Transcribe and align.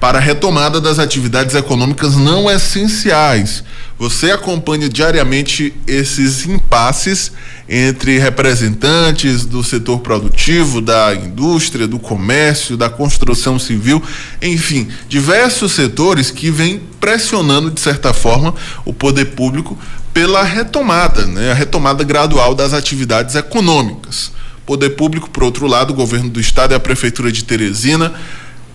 para 0.00 0.16
a 0.16 0.20
retomada 0.20 0.80
das 0.80 0.98
atividades 0.98 1.54
econômicas 1.54 2.16
não 2.16 2.50
essenciais. 2.50 3.62
Você 3.98 4.30
acompanha 4.30 4.88
diariamente 4.88 5.74
esses 5.86 6.46
impasses 6.46 7.30
entre 7.68 8.18
representantes 8.18 9.44
do 9.44 9.62
setor 9.62 10.00
produtivo, 10.00 10.80
da 10.80 11.14
indústria, 11.14 11.86
do 11.86 11.98
comércio, 11.98 12.78
da 12.78 12.88
construção 12.88 13.58
civil, 13.58 14.02
enfim, 14.40 14.88
diversos 15.06 15.72
setores 15.72 16.30
que 16.30 16.50
vêm 16.50 16.80
pressionando, 16.98 17.70
de 17.70 17.80
certa 17.80 18.14
forma, 18.14 18.54
o 18.86 18.94
poder 18.94 19.26
público 19.26 19.78
pela 20.14 20.42
retomada, 20.42 21.26
né, 21.26 21.50
a 21.50 21.54
retomada 21.54 22.02
gradual 22.02 22.54
das 22.54 22.72
atividades 22.72 23.34
econômicas. 23.34 24.32
Poder 24.64 24.90
público, 24.90 25.28
por 25.28 25.44
outro 25.44 25.66
lado, 25.66 25.90
o 25.90 25.96
governo 25.96 26.30
do 26.30 26.40
estado 26.40 26.72
e 26.72 26.74
a 26.74 26.80
prefeitura 26.80 27.30
de 27.30 27.44
Teresina 27.44 28.14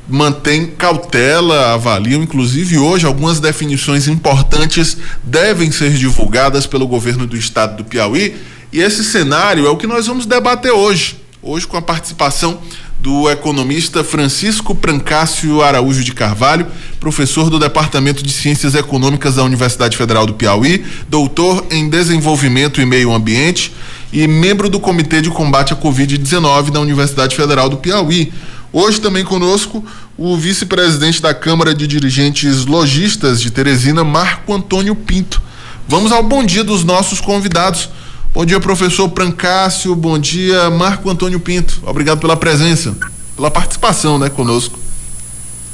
mantém 0.08 0.68
cautela, 0.68 1.74
avaliam, 1.74 2.22
inclusive 2.22 2.78
hoje 2.78 3.06
algumas 3.06 3.40
definições 3.40 4.08
importantes 4.08 4.98
devem 5.24 5.72
ser 5.72 5.92
divulgadas 5.92 6.68
pelo 6.68 6.88
governo 6.88 7.26
do 7.26 7.36
estado 7.36 7.78
do 7.78 7.86
Piauí, 7.86 8.36
e 8.72 8.80
esse 8.80 9.04
cenário 9.04 9.66
é 9.66 9.70
o 9.70 9.78
que 9.78 9.88
nós 9.88 10.08
vamos 10.08 10.26
debater 10.26 10.72
hoje. 10.72 11.18
Hoje 11.42 11.68
com 11.68 11.78
a 11.78 11.82
participação 11.82 12.60
do 13.00 13.30
economista 13.30 14.04
Francisco 14.04 14.74
Prancácio 14.74 15.62
Araújo 15.62 16.04
de 16.04 16.12
Carvalho, 16.12 16.66
professor 17.00 17.52
do 17.52 17.60
Departamento 17.60 18.24
de 18.24 18.32
Ciências 18.32 18.74
Econômicas 18.74 19.36
da 19.36 19.44
Universidade 19.44 19.96
Federal 19.96 20.26
do 20.26 20.34
Piauí, 20.34 20.84
doutor 21.08 21.66
em 21.70 21.88
Desenvolvimento 21.88 22.82
e 22.82 22.86
Meio 22.86 23.14
Ambiente 23.14 23.72
e 24.12 24.28
membro 24.28 24.70
do 24.70 24.80
Comitê 24.80 25.22
de 25.22 25.30
Combate 25.30 25.72
à 25.72 25.76
Covid-19 25.76 26.72
da 26.72 26.80
Universidade 26.80 27.36
Federal 27.36 27.70
do 27.70 27.78
Piauí. 27.78 28.34
Hoje 28.78 29.00
também 29.00 29.24
conosco 29.24 29.82
o 30.18 30.36
vice-presidente 30.36 31.22
da 31.22 31.34
Câmara 31.34 31.74
de 31.74 31.88
Dirigentes 31.88 32.66
Logistas 32.66 33.40
de 33.40 33.50
Teresina, 33.50 34.04
Marco 34.04 34.54
Antônio 34.54 34.94
Pinto. 34.94 35.42
Vamos 35.88 36.12
ao 36.12 36.22
bom 36.22 36.44
dia 36.44 36.62
dos 36.62 36.84
nossos 36.84 37.22
convidados. 37.22 37.90
Bom 38.34 38.44
dia, 38.44 38.60
professor 38.60 39.08
Prancácio. 39.08 39.96
Bom 39.96 40.20
dia, 40.20 40.70
Marco 40.70 41.10
Antônio 41.10 41.40
Pinto. 41.40 41.82
Obrigado 41.86 42.20
pela 42.20 42.36
presença, 42.36 42.94
pela 43.38 43.50
participação, 43.50 44.20
né, 44.20 44.30
conosco. 44.30 44.78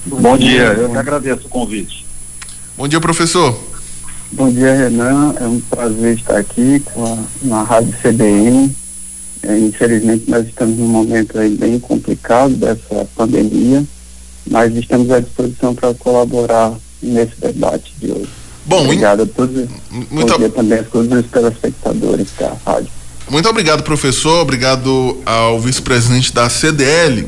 Bom 0.06 0.38
dia, 0.38 0.66
eu 0.66 0.92
que 0.92 0.98
agradeço 0.98 1.48
o 1.48 1.50
convite. 1.50 2.06
Bom 2.78 2.88
dia, 2.88 3.02
professor. 3.02 3.60
Bom 4.32 4.52
dia, 4.52 4.76
Renan. 4.76 5.34
É 5.42 5.48
um 5.48 5.60
prazer 5.60 6.18
estar 6.18 6.38
aqui 6.38 6.80
com 6.94 7.04
a, 7.04 7.18
na 7.42 7.64
Rádio 7.64 7.96
CBN 8.00 8.76
infelizmente, 9.44 10.30
nós 10.30 10.46
estamos 10.46 10.78
num 10.78 10.88
momento 10.88 11.38
aí 11.40 11.50
bem 11.50 11.80
complicado 11.80 12.54
dessa 12.56 13.08
pandemia, 13.16 13.84
mas 14.50 14.76
estamos 14.76 15.10
à 15.12 15.20
disposição 15.20 15.74
para 15.74 15.94
colaborar 15.94 16.74
nesse 17.02 17.40
debate 17.40 17.94
de 18.00 18.12
hoje. 18.12 18.30
Bom, 18.66 18.84
obrigado 18.84 19.24
a 19.24 19.26
todos. 19.26 19.68
Muito 19.90 20.38
bom 20.38 20.50
também 20.50 20.80
a 20.80 20.84
todos 20.84 21.12
os 21.12 21.32
telespectadores 21.32 22.28
da 22.40 22.56
rádio. 22.66 22.92
Muito 23.30 23.50
obrigado, 23.50 23.82
professor. 23.82 24.42
Obrigado 24.42 25.18
ao 25.26 25.60
vice-presidente 25.60 26.34
da 26.34 26.50
CDL, 26.50 27.28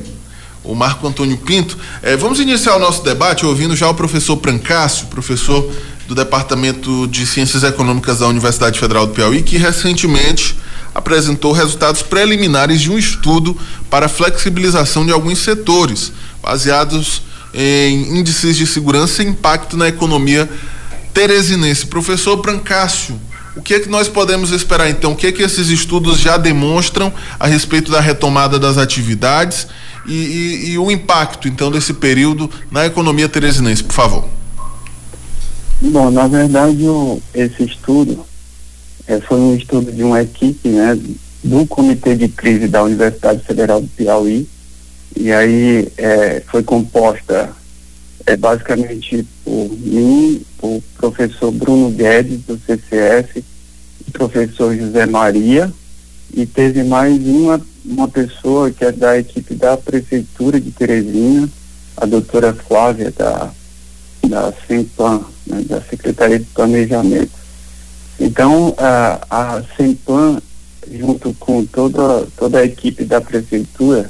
o 0.63 0.75
Marco 0.75 1.07
Antônio 1.07 1.37
Pinto. 1.37 1.77
É, 2.01 2.15
vamos 2.15 2.39
iniciar 2.39 2.75
o 2.75 2.79
nosso 2.79 3.03
debate 3.03 3.45
ouvindo 3.45 3.75
já 3.75 3.89
o 3.89 3.93
professor 3.93 4.37
Prancácio, 4.37 5.07
professor 5.07 5.71
do 6.07 6.13
Departamento 6.13 7.07
de 7.07 7.25
Ciências 7.25 7.63
Econômicas 7.63 8.19
da 8.19 8.27
Universidade 8.27 8.79
Federal 8.79 9.07
do 9.07 9.13
Piauí, 9.13 9.41
que 9.41 9.57
recentemente 9.57 10.55
apresentou 10.93 11.51
resultados 11.51 12.01
preliminares 12.01 12.81
de 12.81 12.91
um 12.91 12.97
estudo 12.97 13.57
para 13.89 14.07
flexibilização 14.07 15.05
de 15.05 15.11
alguns 15.11 15.39
setores, 15.39 16.11
baseados 16.41 17.21
em 17.53 18.17
índices 18.17 18.57
de 18.57 18.65
segurança 18.65 19.23
e 19.23 19.27
impacto 19.27 19.77
na 19.77 19.87
economia 19.87 20.49
teresinense. 21.13 21.85
Professor 21.85 22.35
Brancácio, 22.37 23.19
o 23.55 23.61
que 23.61 23.75
é 23.75 23.79
que 23.79 23.89
nós 23.89 24.07
podemos 24.07 24.51
esperar 24.51 24.89
então? 24.89 25.11
O 25.11 25.15
que 25.15 25.27
é 25.27 25.31
que 25.31 25.43
esses 25.43 25.69
estudos 25.69 26.19
já 26.19 26.37
demonstram 26.37 27.13
a 27.39 27.47
respeito 27.47 27.91
da 27.91 28.01
retomada 28.01 28.57
das 28.57 28.77
atividades 28.77 29.67
e, 30.07 30.13
e, 30.13 30.71
e 30.71 30.77
o 30.77 30.91
impacto 30.91 31.47
então 31.47 31.71
desse 31.71 31.93
período 31.93 32.49
na 32.71 32.85
economia 32.85 33.29
teresinense, 33.29 33.83
por 33.83 33.93
favor? 33.93 34.27
Bom, 35.79 36.09
na 36.09 36.27
verdade, 36.27 36.83
o, 36.87 37.21
esse 37.33 37.63
estudo 37.63 38.25
é, 39.07 39.19
foi 39.19 39.39
um 39.39 39.55
estudo 39.55 39.91
de 39.91 40.03
uma 40.03 40.21
equipe 40.21 40.69
né, 40.69 40.97
do 41.43 41.65
Comitê 41.67 42.15
de 42.15 42.27
Crise 42.27 42.67
da 42.67 42.83
Universidade 42.83 43.43
Federal 43.43 43.81
do 43.81 43.87
Piauí, 43.87 44.47
e 45.15 45.31
aí 45.31 45.87
é, 45.97 46.41
foi 46.47 46.63
composta 46.63 47.51
é, 48.25 48.35
basicamente 48.37 49.25
por 49.43 49.69
mim, 49.77 50.41
o 50.61 50.81
professor 50.97 51.51
Bruno 51.51 51.89
Guedes, 51.89 52.41
do 52.41 52.57
CCS, 52.57 53.43
o 54.07 54.11
professor 54.11 54.75
José 54.75 55.05
Maria, 55.05 55.71
e 56.33 56.45
teve 56.45 56.83
mais 56.83 57.21
uma, 57.25 57.61
uma 57.85 58.07
pessoa 58.07 58.71
que 58.71 58.85
é 58.85 58.91
da 58.91 59.17
equipe 59.19 59.53
da 59.55 59.77
Prefeitura 59.77 60.59
de 60.59 60.71
Teresina, 60.71 61.49
a 61.97 62.05
doutora 62.05 62.53
Flávia, 62.53 63.11
da, 63.11 63.51
da 64.27 64.53
SEMPAN, 64.67 65.21
né, 65.45 65.61
da 65.67 65.81
Secretaria 65.81 66.39
de 66.39 66.45
Planejamento. 66.45 67.42
Então, 68.19 68.75
a, 68.77 69.19
a 69.29 69.63
Semplan, 69.75 70.41
junto 70.91 71.33
com 71.35 71.65
toda, 71.65 72.27
toda 72.37 72.59
a 72.59 72.65
equipe 72.65 73.03
da 73.05 73.19
prefeitura, 73.19 74.09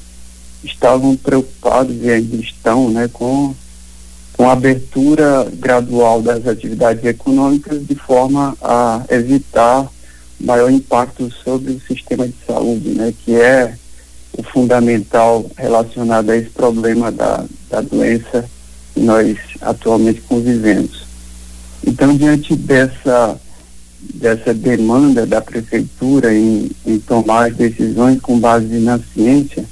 estavam 0.63 1.15
preocupados 1.15 1.95
e 2.01 2.09
ainda 2.09 2.35
estão 2.37 2.89
né, 2.89 3.09
com, 3.11 3.53
com 4.33 4.49
a 4.49 4.53
abertura 4.53 5.47
gradual 5.53 6.21
das 6.21 6.47
atividades 6.47 7.03
econômicas 7.03 7.85
de 7.85 7.95
forma 7.95 8.55
a 8.61 9.03
evitar 9.09 9.89
maior 10.39 10.69
impacto 10.71 11.31
sobre 11.43 11.73
o 11.73 11.81
sistema 11.81 12.27
de 12.27 12.35
saúde, 12.45 12.89
né, 12.89 13.13
que 13.23 13.35
é 13.35 13.75
o 14.37 14.43
fundamental 14.43 15.45
relacionado 15.57 16.29
a 16.29 16.37
esse 16.37 16.49
problema 16.49 17.11
da, 17.11 17.45
da 17.69 17.81
doença 17.81 18.49
que 18.93 18.99
nós 18.99 19.37
atualmente 19.61 20.21
convivemos. 20.21 21.03
Então, 21.85 22.15
diante 22.15 22.55
dessa 22.55 23.39
dessa 24.13 24.53
demanda 24.53 25.25
da 25.25 25.41
prefeitura 25.41 26.33
em, 26.33 26.69
em 26.85 26.99
tomar 26.99 27.51
decisões 27.51 28.19
com 28.21 28.39
base 28.39 28.79
na 28.79 28.99
ciência, 29.13 29.65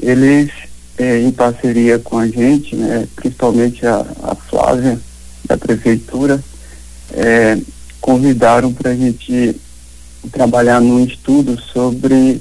eles, 0.00 0.50
é, 0.98 1.20
em 1.20 1.30
parceria 1.30 1.98
com 1.98 2.18
a 2.18 2.26
gente, 2.26 2.76
né, 2.76 3.06
principalmente 3.16 3.86
a, 3.86 4.06
a 4.22 4.34
Flávia, 4.34 4.98
da 5.46 5.56
prefeitura, 5.56 6.42
é, 7.12 7.58
convidaram 8.00 8.72
para 8.72 8.90
a 8.90 8.94
gente 8.94 9.56
trabalhar 10.32 10.80
num 10.80 11.04
estudo 11.04 11.60
sobre 11.60 12.40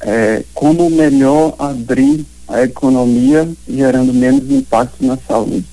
é, 0.00 0.42
como 0.54 0.90
melhor 0.90 1.54
abrir 1.58 2.24
a 2.46 2.62
economia 2.62 3.48
gerando 3.68 4.12
menos 4.12 4.50
impacto 4.50 5.04
na 5.04 5.18
saúde. 5.28 5.64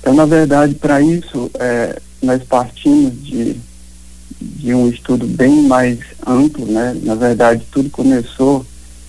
Então, 0.00 0.14
na 0.14 0.24
verdade, 0.24 0.74
para 0.74 1.00
isso, 1.00 1.50
é, 1.58 2.00
nós 2.26 2.42
partimos 2.42 3.12
de, 3.24 3.56
de 4.40 4.74
um 4.74 4.88
estudo 4.88 5.26
bem 5.26 5.62
mais 5.62 5.98
amplo, 6.26 6.66
né? 6.66 6.96
Na 7.02 7.14
verdade, 7.14 7.62
tudo 7.70 7.88
começou 7.88 8.66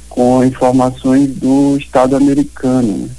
com 0.07 0.43
informações 0.43 1.29
do 1.35 1.77
Estado 1.77 2.15
americano. 2.15 2.97
Né? 2.97 3.09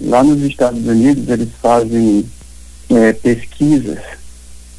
Lá 0.00 0.22
nos 0.22 0.42
Estados 0.42 0.84
Unidos, 0.86 1.28
eles 1.28 1.48
fazem 1.62 2.24
é, 2.90 3.12
pesquisas 3.12 3.98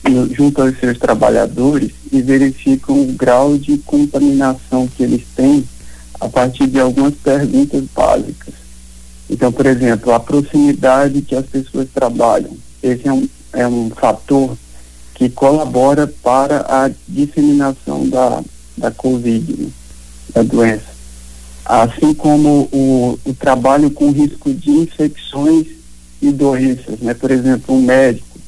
no, 0.03 0.33
junto 0.33 0.61
aos 0.61 0.79
seus 0.79 0.97
trabalhadores 0.97 1.91
e 2.11 2.21
verificam 2.21 3.01
o 3.01 3.13
grau 3.13 3.57
de 3.57 3.77
contaminação 3.79 4.87
que 4.87 5.03
eles 5.03 5.23
têm 5.35 5.63
a 6.19 6.27
partir 6.27 6.67
de 6.67 6.79
algumas 6.79 7.13
perguntas 7.15 7.83
básicas. 7.95 8.53
Então, 9.29 9.51
por 9.51 9.65
exemplo, 9.65 10.13
a 10.13 10.19
proximidade 10.19 11.21
que 11.21 11.35
as 11.35 11.45
pessoas 11.45 11.87
trabalham. 11.93 12.55
Esse 12.81 13.07
é 13.07 13.13
um, 13.13 13.27
é 13.57 13.67
um 13.67 13.89
fator 13.89 14.55
que 15.15 15.29
colabora 15.29 16.05
para 16.05 16.63
a 16.69 16.91
disseminação 17.07 18.07
da, 18.07 18.43
da 18.77 18.91
Covid, 18.91 19.51
né, 19.51 19.69
da 20.31 20.43
doença. 20.43 20.85
Assim 21.65 22.13
como 22.13 22.69
o, 22.71 23.19
o 23.25 23.33
trabalho 23.33 23.89
com 23.89 24.11
risco 24.11 24.53
de 24.53 24.69
infecções 24.69 25.65
e 26.21 26.31
doenças, 26.31 26.99
né? 26.99 27.15
Por 27.15 27.31
exemplo, 27.31 27.75
um 27.75 27.81
médico 27.81 28.39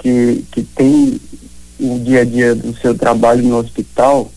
que, 0.00 0.44
que 0.50 0.62
tem 0.62 1.20
o 1.78 2.00
dia 2.00 2.22
a 2.22 2.24
dia 2.24 2.54
do 2.54 2.76
seu 2.76 2.96
trabalho 2.96 3.44
no 3.44 3.58
hospital, 3.58 4.30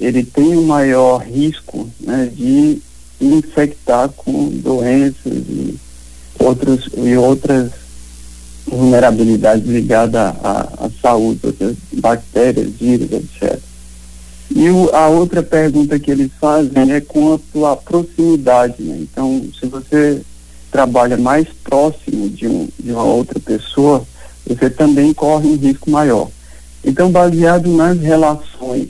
ele 0.00 0.22
tem 0.22 0.56
um 0.56 0.66
maior 0.66 1.18
risco 1.18 1.90
né, 2.00 2.30
de 2.32 2.80
infectar 3.20 4.08
com 4.10 4.48
doenças 4.50 5.16
e, 5.26 5.76
outros, 6.38 6.88
e 6.96 7.16
outras 7.16 7.72
vulnerabilidade 8.70 9.62
ligada 9.62 10.36
à, 10.42 10.86
à 10.86 10.90
saúde, 11.00 11.40
outras 11.44 11.76
bactérias, 11.92 12.70
vírus, 12.78 13.10
etc. 13.12 13.58
E 14.54 14.70
o, 14.70 14.94
a 14.94 15.08
outra 15.08 15.42
pergunta 15.42 15.98
que 15.98 16.10
eles 16.10 16.30
fazem 16.40 16.92
é 16.92 17.00
quanto 17.00 17.66
à 17.66 17.76
proximidade. 17.76 18.82
Né? 18.82 18.98
Então, 19.00 19.44
se 19.58 19.66
você 19.66 20.20
trabalha 20.70 21.16
mais 21.16 21.46
próximo 21.64 22.28
de, 22.28 22.46
um, 22.46 22.68
de 22.78 22.92
uma 22.92 23.04
outra 23.04 23.38
pessoa, 23.40 24.04
você 24.46 24.70
também 24.70 25.12
corre 25.12 25.48
um 25.48 25.56
risco 25.56 25.90
maior. 25.90 26.28
Então, 26.84 27.10
baseado 27.10 27.68
nas 27.70 27.98
relações 28.00 28.88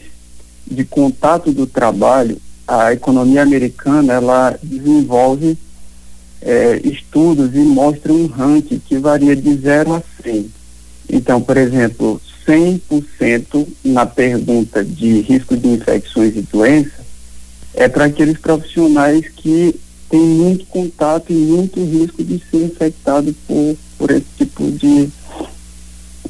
de 0.67 0.85
contato 0.85 1.51
do 1.53 1.67
trabalho, 1.67 2.39
a 2.67 2.93
economia 2.93 3.43
americana 3.43 4.13
ela 4.13 4.59
desenvolve 4.63 5.57
é, 6.43 6.81
estudos 6.85 7.55
e 7.55 7.59
mostra 7.59 8.13
um 8.13 8.27
ranking 8.27 8.81
que 8.81 8.99
varia 8.99 9.35
de 9.35 9.55
0 9.55 9.95
a 9.95 10.03
100. 10.23 10.51
Então, 11.11 11.41
por 11.41 11.57
exemplo, 11.57 12.21
100% 12.47 13.67
na 13.85 14.07
pergunta 14.07 14.85
de 14.85 15.21
risco 15.21 15.57
de 15.57 15.69
infecções 15.69 16.37
e 16.37 16.43
doenças 16.43 17.07
é 17.75 17.89
para 17.89 18.07
aqueles 18.07 18.39
profissionais 18.39 19.29
que 19.29 19.75
têm 20.09 20.21
muito 20.21 20.65
contato 20.67 21.31
e 21.31 21.35
muito 21.35 21.85
risco 21.85 22.25
de 22.25 22.43
ser 22.51 22.65
infectado 22.65 23.35
por, 23.47 23.77
por 23.99 24.11
esse 24.11 24.27
tipo 24.39 24.71
de, 24.71 25.09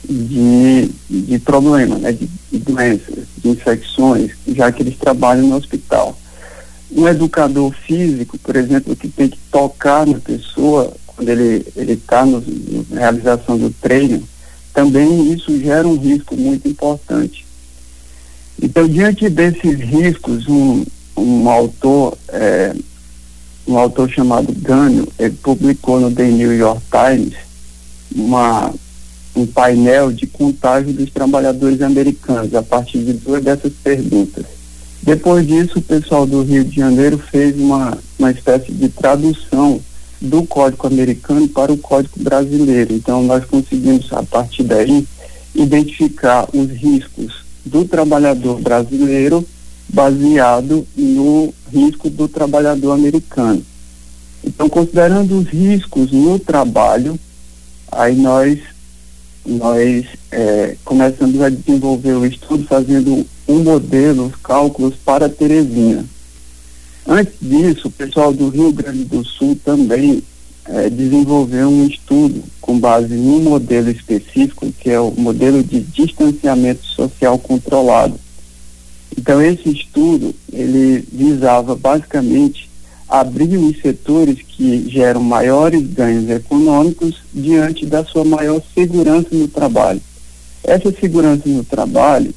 de, 0.05 0.91
de 1.09 1.39
problema, 1.39 1.97
né, 1.99 2.13
de, 2.13 2.29
de 2.51 2.59
doenças, 2.59 3.25
de 3.39 3.49
infecções, 3.49 4.33
já 4.49 4.73
que 4.73 4.83
eles 4.83 4.97
trabalham 4.99 5.47
no 5.47 5.57
hospital. 5.57 6.19
Um 6.91 7.07
educador 7.07 7.73
físico, 7.73 8.39
por 8.39 8.57
exemplo, 8.57 8.97
que 8.97 9.09
tem 9.09 9.29
que 9.29 9.39
tocar 9.51 10.07
na 10.07 10.19
pessoa 10.19 10.93
quando 11.07 11.29
ele 11.29 11.67
está 11.77 12.25
na 12.25 12.41
realização 12.93 13.59
do 13.59 13.71
treino, 13.71 14.23
também 14.73 15.33
isso 15.33 15.59
gera 15.59 15.87
um 15.87 15.97
risco 15.97 16.37
muito 16.37 16.69
importante. 16.69 17.45
Então, 18.63 18.89
diante 18.89 19.29
desses 19.29 19.79
riscos, 19.81 20.49
um, 20.49 20.85
um 21.17 21.49
autor, 21.49 22.17
é, 22.29 22.75
um 23.67 23.77
autor 23.77 24.09
chamado 24.09 24.53
Gânio, 24.53 25.09
ele 25.19 25.35
publicou 25.43 26.01
no 26.01 26.13
The 26.13 26.29
New 26.29 26.57
York 26.57 26.83
Times 26.91 27.35
uma, 28.15 28.73
um 29.35 29.47
painel 29.47 30.13
de 30.13 30.27
contágio 30.27 30.93
dos 30.93 31.11
trabalhadores 31.11 31.83
americanos 31.83 32.55
a 32.55 32.63
partir 32.63 32.99
de 32.99 33.13
duas 33.15 33.43
dessas 33.43 33.73
perguntas. 33.73 34.58
Depois 35.03 35.47
disso, 35.47 35.79
o 35.79 35.83
pessoal 35.83 36.27
do 36.27 36.43
Rio 36.43 36.65
de 36.65 36.77
Janeiro 36.77 37.19
fez 37.19 37.59
uma, 37.59 37.97
uma 38.19 38.31
espécie 38.31 38.73
de 38.73 38.89
tradução 38.89 39.81
do 40.21 40.43
Código 40.45 40.87
Americano 40.87 41.49
para 41.49 41.73
o 41.73 41.79
Código 41.79 42.21
Brasileiro. 42.21 42.93
Então, 42.95 43.23
nós 43.23 43.45
conseguimos, 43.45 44.13
a 44.13 44.23
partir 44.23 44.65
daí, 44.65 45.07
identificar 45.55 46.49
os 46.53 46.71
riscos 46.71 47.45
do 47.65 47.85
trabalhador 47.85 48.61
brasileiro 48.61 49.47
baseado 49.89 50.87
no 50.97 51.55
risco 51.73 52.11
do 52.11 52.29
trabalhador 52.29 52.93
americano. 52.93 53.63
Então, 54.45 54.69
considerando 54.69 55.39
os 55.39 55.49
riscos 55.49 56.13
no 56.13 56.39
trabalho, 56.39 57.19
aí 57.91 58.15
nós 58.17 58.59
nós 59.47 60.05
é, 60.31 60.77
começamos 60.85 61.41
a 61.41 61.49
desenvolver 61.49 62.13
o 62.13 62.27
estudo 62.27 62.65
fazendo 62.65 63.27
um 63.49 63.63
modelo, 63.63 64.27
os 64.27 64.37
cálculos 64.37 64.95
para 65.05 65.29
Teresina. 65.29 66.05
Antes 67.07 67.33
disso, 67.41 67.89
o 67.89 67.91
pessoal 67.91 68.33
do 68.33 68.51
Rio 68.51 68.71
Grande 68.71 69.05
do 69.05 69.25
Sul 69.25 69.59
também 69.65 70.23
é, 70.67 70.91
desenvolveu 70.91 71.69
um 71.69 71.87
estudo 71.87 72.45
com 72.61 72.79
base 72.79 73.15
num 73.15 73.41
modelo 73.41 73.89
específico, 73.91 74.71
que 74.79 74.91
é 74.91 75.01
o 75.01 75.11
modelo 75.13 75.65
de 75.65 75.81
distanciamento 75.81 76.85
social 76.85 77.39
controlado. 77.39 78.21
Então, 79.17 79.41
esse 79.41 79.71
estudo, 79.71 80.35
ele 80.53 81.03
visava 81.11 81.75
basicamente 81.75 82.69
abrir 83.09 83.57
os 83.57 83.81
setores 83.81 84.43
que 84.43 84.91
geram 84.91 85.23
maiores 85.23 85.83
ganhos 85.83 86.29
econômicos 86.29 87.17
diante 87.33 87.87
da 87.87 88.05
sua 88.05 88.23
maior 88.23 88.61
segurança 88.75 89.29
no 89.33 89.49
trabalho. 89.49 90.03
Essa 90.63 90.93
segurança 90.93 91.49
no 91.49 91.65
trabalho 91.65 92.35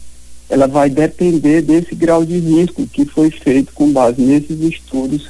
ela 0.51 0.67
vai 0.67 0.89
depender 0.89 1.61
desse 1.61 1.95
grau 1.95 2.25
de 2.25 2.37
risco 2.37 2.85
que 2.85 3.05
foi 3.05 3.31
feito 3.31 3.71
com 3.71 3.89
base 3.89 4.21
nesses 4.21 4.59
estudos 4.59 5.29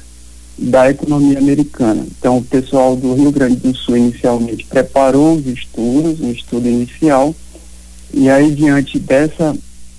da 0.58 0.90
economia 0.90 1.38
americana. 1.38 2.04
Então, 2.18 2.38
o 2.38 2.42
pessoal 2.42 2.96
do 2.96 3.14
Rio 3.14 3.30
Grande 3.30 3.54
do 3.54 3.72
Sul 3.72 3.96
inicialmente 3.96 4.66
preparou 4.66 5.36
os 5.36 5.46
estudos, 5.46 6.20
um 6.20 6.32
estudo 6.32 6.68
inicial, 6.68 7.32
e 8.12 8.28
aí, 8.28 8.52
diante 8.52 8.98
dessa 8.98 9.56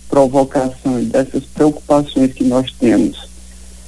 provocação 0.09 1.01
e 1.01 1.05
dessas 1.05 1.45
preocupações 1.45 2.33
que 2.33 2.43
nós 2.43 2.69
temos 2.77 3.29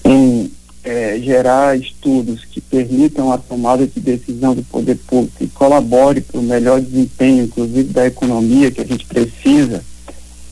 em 0.06 0.50
é, 0.86 1.20
gerar 1.20 1.78
estudos 1.78 2.46
que 2.46 2.62
permitam 2.62 3.34
a 3.34 3.38
tomada 3.38 3.86
de 3.86 4.00
decisão 4.00 4.56
do 4.56 4.64
poder 4.64 4.98
público 5.06 5.44
e 5.44 5.48
colabore 5.48 6.22
para 6.22 6.40
o 6.40 6.44
melhor 6.44 6.80
desempenho, 6.80 7.44
inclusive 7.44 7.92
da 7.92 8.08
economia 8.08 8.72
que 8.72 8.80
a 8.80 8.86
gente 8.86 9.06
precisa, 9.06 9.84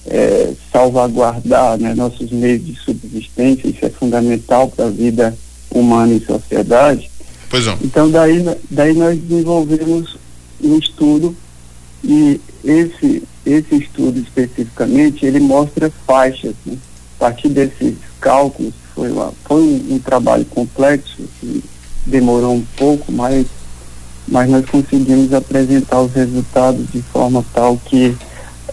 é, 0.08 0.54
salvaguardar 0.72 1.78
né, 1.78 1.94
nossos 1.94 2.32
meios 2.32 2.66
de 2.66 2.76
subsistência, 2.76 3.68
isso 3.68 3.86
é 3.86 3.90
fundamental 3.90 4.68
para 4.70 4.86
a 4.86 4.90
vida 4.90 5.36
humana 5.72 6.14
e 6.14 6.26
sociedade. 6.26 7.10
Pois 7.50 7.66
não. 7.66 7.78
Então 7.84 8.10
daí, 8.10 8.44
daí 8.70 8.94
nós 8.94 9.18
desenvolvemos 9.20 10.18
um 10.62 10.78
estudo 10.78 11.36
e 12.04 12.40
esse, 12.64 13.24
esse 13.46 13.76
estudo 13.76 14.20
especificamente 14.20 15.26
ele 15.26 15.40
mostra 15.40 15.92
faixas. 16.06 16.54
Né? 16.66 16.78
A 17.18 17.20
partir 17.20 17.50
desses 17.50 17.96
cálculos, 18.20 18.74
foi, 18.94 19.12
uma, 19.12 19.34
foi 19.46 19.62
um, 19.62 19.96
um 19.96 20.00
trabalho 20.00 20.46
complexo, 20.46 21.24
que 21.40 21.64
demorou 22.06 22.54
um 22.54 22.66
pouco, 22.78 23.12
mas, 23.12 23.46
mas 24.28 24.50
nós 24.50 24.66
conseguimos 24.66 25.34
apresentar 25.34 26.02
os 26.02 26.14
resultados 26.14 26.86
de 26.92 27.02
forma 27.02 27.44
tal 27.54 27.78
que 27.78 28.16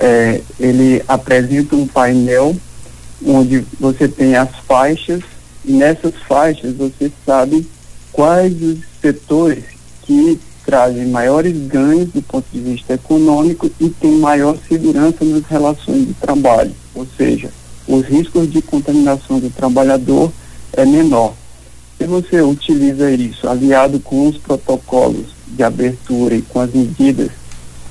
é, 0.01 0.41
ele 0.59 1.03
apresenta 1.07 1.77
um 1.77 1.87
painel 1.87 2.57
onde 3.25 3.65
você 3.79 4.09
tem 4.09 4.35
as 4.35 4.49
faixas 4.67 5.21
e 5.65 5.73
nessas 5.73 6.15
faixas 6.27 6.75
você 6.75 7.13
sabe 7.25 7.69
quais 8.11 8.61
os 8.63 8.79
setores 9.01 9.65
que 10.03 10.41
trazem 10.65 11.07
maiores 11.07 11.55
ganhos 11.67 12.09
do 12.09 12.23
ponto 12.23 12.47
de 12.51 12.61
vista 12.61 12.95
econômico 12.95 13.71
e 13.79 13.91
tem 13.91 14.13
maior 14.13 14.57
segurança 14.69 15.25
nas 15.25 15.45
relações 15.45 16.07
de 16.07 16.15
trabalho, 16.15 16.73
ou 16.95 17.07
seja, 17.17 17.51
os 17.87 18.07
riscos 18.07 18.51
de 18.51 18.63
contaminação 18.63 19.39
do 19.39 19.51
trabalhador 19.51 20.33
é 20.73 20.85
menor. 20.85 21.35
Se 21.99 22.07
você 22.07 22.41
utiliza 22.41 23.11
isso 23.11 23.49
aliado 23.49 24.01
com 24.01 24.29
os 24.29 24.39
protocolos 24.39 25.27
de 25.49 25.63
abertura 25.63 26.35
e 26.35 26.43
com 26.43 26.61
as 26.61 26.73
medidas 26.73 27.31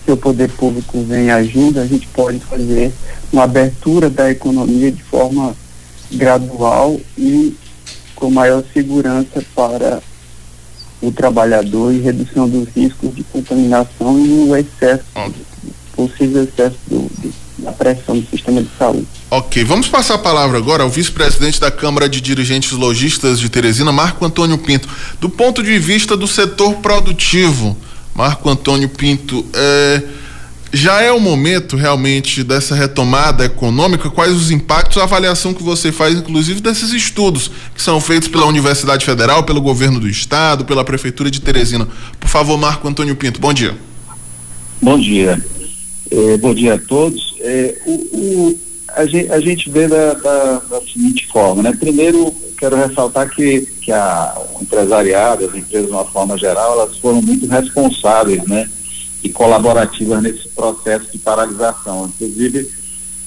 que 0.09 0.13
o 0.13 0.17
poder 0.17 0.49
público 0.49 1.03
vem 1.03 1.29
agindo, 1.29 1.79
a 1.79 1.85
gente 1.85 2.07
pode 2.07 2.39
fazer 2.39 2.91
uma 3.31 3.43
abertura 3.43 4.09
da 4.09 4.31
economia 4.31 4.91
de 4.91 5.03
forma 5.03 5.55
gradual 6.11 6.99
e 7.15 7.55
com 8.15 8.31
maior 8.31 8.63
segurança 8.73 9.43
para 9.53 10.01
o 10.99 11.11
trabalhador 11.11 11.93
e 11.93 11.99
redução 11.99 12.49
dos 12.49 12.67
riscos 12.69 13.13
de 13.13 13.23
contaminação 13.25 14.19
e 14.19 14.49
o 14.49 14.55
excesso, 14.55 15.03
possível 15.95 16.43
excesso 16.43 16.77
do, 16.87 17.01
do, 17.01 17.33
da 17.59 17.71
pressão 17.71 18.17
do 18.17 18.27
sistema 18.27 18.63
de 18.63 18.69
saúde. 18.79 19.05
Ok, 19.29 19.63
vamos 19.63 19.87
passar 19.87 20.15
a 20.15 20.17
palavra 20.19 20.57
agora 20.57 20.81
ao 20.81 20.89
vice-presidente 20.89 21.59
da 21.59 21.69
Câmara 21.69 22.09
de 22.09 22.19
Dirigentes 22.19 22.71
Logistas 22.71 23.39
de 23.39 23.47
Teresina, 23.47 23.91
Marco 23.91 24.25
Antônio 24.25 24.57
Pinto. 24.57 24.89
Do 25.21 25.29
ponto 25.29 25.61
de 25.61 25.77
vista 25.77 26.17
do 26.17 26.27
setor 26.27 26.77
produtivo, 26.77 27.77
Marco 28.19 28.49
Antônio 28.49 28.89
Pinto, 28.89 29.45
é, 29.53 30.03
já 30.73 31.01
é 31.01 31.09
o 31.09 31.21
momento 31.21 31.77
realmente 31.77 32.43
dessa 32.43 32.75
retomada 32.75 33.45
econômica? 33.45 34.09
Quais 34.09 34.33
os 34.33 34.51
impactos, 34.51 34.97
a 34.97 35.03
avaliação 35.03 35.53
que 35.53 35.63
você 35.63 35.89
faz, 35.89 36.17
inclusive, 36.17 36.59
desses 36.59 36.91
estudos 36.91 37.49
que 37.73 37.81
são 37.81 38.01
feitos 38.01 38.27
pela 38.27 38.45
Universidade 38.45 39.05
Federal, 39.05 39.43
pelo 39.43 39.61
governo 39.61 40.01
do 40.01 40.09
Estado, 40.09 40.65
pela 40.65 40.83
Prefeitura 40.83 41.31
de 41.31 41.39
Teresina? 41.39 41.87
Por 42.19 42.27
favor, 42.27 42.57
Marco 42.57 42.85
Antônio 42.89 43.15
Pinto, 43.15 43.39
bom 43.39 43.53
dia. 43.53 43.77
Bom 44.81 44.99
dia. 44.99 45.41
É, 46.11 46.37
bom 46.39 46.53
dia 46.53 46.73
a 46.73 46.77
todos. 46.77 47.37
É, 47.39 47.77
o, 47.85 47.93
o, 47.93 48.59
a, 48.97 49.05
gente, 49.05 49.31
a, 49.31 49.39
gente, 49.39 49.69
vê 49.69 49.87
da, 49.87 50.13
da, 50.15 50.61
da, 50.69 50.81
seguinte 50.81 51.25
forma, 51.27 51.63
né? 51.63 51.71
Primeiro, 51.79 52.35
quero 52.57 52.75
ressaltar 52.75 53.29
que, 53.29 53.65
que 53.79 53.91
a, 53.91 54.35
o 54.53 54.61
empresariado, 54.61 55.45
as 55.45 55.55
empresas 55.55 55.87
de 55.87 55.93
uma 55.93 56.05
forma 56.05 56.37
geral, 56.37 56.73
elas 56.73 56.97
foram 56.97 57.21
muito 57.21 57.47
responsáveis, 57.47 58.43
né? 58.47 58.69
E 59.23 59.29
colaborativas 59.29 60.21
nesse 60.21 60.47
processo 60.49 61.11
de 61.11 61.17
paralisação. 61.17 62.05
Inclusive, 62.07 62.69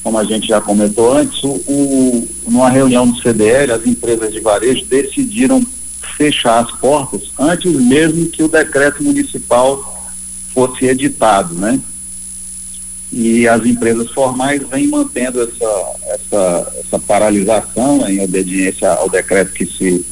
como 0.02 0.18
a 0.18 0.24
gente 0.24 0.48
já 0.48 0.60
comentou 0.60 1.12
antes, 1.12 1.42
o, 1.44 1.50
o, 1.66 2.28
numa 2.48 2.70
reunião 2.70 3.08
do 3.08 3.20
CDL, 3.20 3.72
as 3.72 3.86
empresas 3.86 4.32
de 4.32 4.40
varejo 4.40 4.84
decidiram 4.86 5.64
fechar 6.16 6.60
as 6.60 6.70
portas 6.72 7.22
antes 7.38 7.72
mesmo 7.72 8.26
que 8.26 8.42
o 8.42 8.48
decreto 8.48 9.02
municipal 9.02 10.10
fosse 10.52 10.86
editado, 10.86 11.54
né? 11.54 11.80
E 13.12 13.46
as 13.46 13.64
empresas 13.66 14.10
formais 14.10 14.66
vêm 14.68 14.88
mantendo 14.88 15.42
essa, 15.42 15.92
essa, 16.06 16.72
essa 16.78 16.98
paralisação 16.98 18.08
em 18.08 18.22
obediência 18.22 18.90
ao 18.90 19.08
decreto 19.08 19.52
que 19.52 19.66
se 19.66 20.04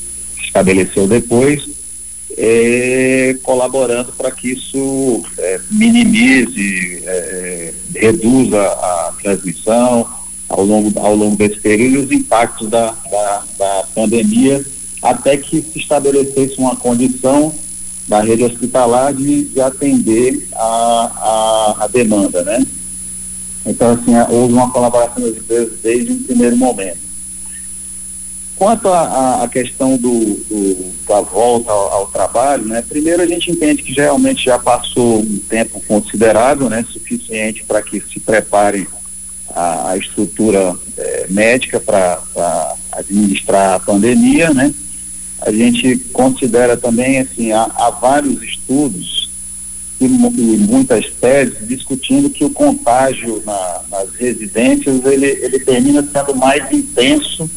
estabeleceu 0.51 1.07
depois, 1.07 1.69
é, 2.37 3.37
colaborando 3.43 4.13
para 4.13 4.31
que 4.31 4.53
isso 4.53 5.23
é, 5.39 5.61
minimize, 5.71 7.03
é, 7.05 7.75
reduza 7.95 8.61
a 8.61 9.15
transmissão 9.23 10.07
ao 10.49 10.65
longo, 10.65 10.99
ao 10.99 11.15
longo 11.15 11.37
desse 11.37 11.61
período 11.61 11.95
e 11.95 12.05
os 12.05 12.13
impactos 12.13 12.69
da, 12.69 12.95
da, 13.11 13.45
da 13.59 13.85
pandemia, 13.95 14.65
até 15.03 15.37
que 15.37 15.63
se 15.63 15.79
estabelecesse 15.79 16.59
uma 16.59 16.77
condição 16.77 17.55
da 18.09 18.21
rede 18.21 18.43
hospitalar 18.43 19.15
de, 19.15 19.45
de 19.45 19.61
atender 19.61 20.49
a, 20.55 21.77
a, 21.79 21.85
a, 21.85 21.87
demanda, 21.87 22.43
né? 22.43 22.67
Então, 23.65 23.93
assim, 23.93 24.13
houve 24.35 24.53
uma 24.53 24.71
colaboração 24.71 25.23
das 25.23 25.37
empresas 25.37 25.79
desde 25.83 26.13
o 26.13 26.19
primeiro 26.25 26.57
momento. 26.57 27.10
Quanto 28.61 28.89
à 28.89 29.49
questão 29.51 29.97
do, 29.97 30.11
do, 30.11 30.93
da 31.09 31.23
volta 31.23 31.73
ao, 31.73 31.93
ao, 31.95 32.07
trabalho, 32.09 32.67
né, 32.67 32.85
primeiro 32.87 33.23
a 33.23 33.27
gente 33.27 33.51
entende 33.51 33.83
que 33.83 33.95
realmente 33.95 34.45
já 34.45 34.59
passou 34.59 35.21
um 35.21 35.39
tempo 35.49 35.83
considerável, 35.89 36.69
né, 36.69 36.85
suficiente 36.93 37.65
para 37.65 37.81
que 37.81 38.03
se 38.03 38.21
prepare 38.21 38.87
a, 39.49 39.93
a 39.93 39.97
estrutura 39.97 40.77
eh, 40.99 41.27
médica 41.31 41.81
para 41.81 42.21
administrar 42.93 43.77
a 43.77 43.81
pandemia, 43.81 44.53
né? 44.53 44.75
A 45.41 45.51
gente 45.51 45.97
considera 46.13 46.77
também, 46.77 47.19
assim, 47.19 47.53
há, 47.53 47.63
há 47.63 47.89
vários 47.89 48.43
estudos 48.43 49.31
e, 49.99 50.05
e, 50.05 50.59
muitas 50.69 51.07
teses 51.19 51.67
discutindo 51.67 52.29
que 52.29 52.45
o 52.45 52.51
contágio 52.51 53.43
na, 53.47 53.81
nas 53.91 54.15
residências, 54.17 55.03
ele, 55.07 55.29
ele 55.29 55.61
termina 55.61 56.07
sendo 56.13 56.35
mais 56.35 56.71
intenso 56.71 57.49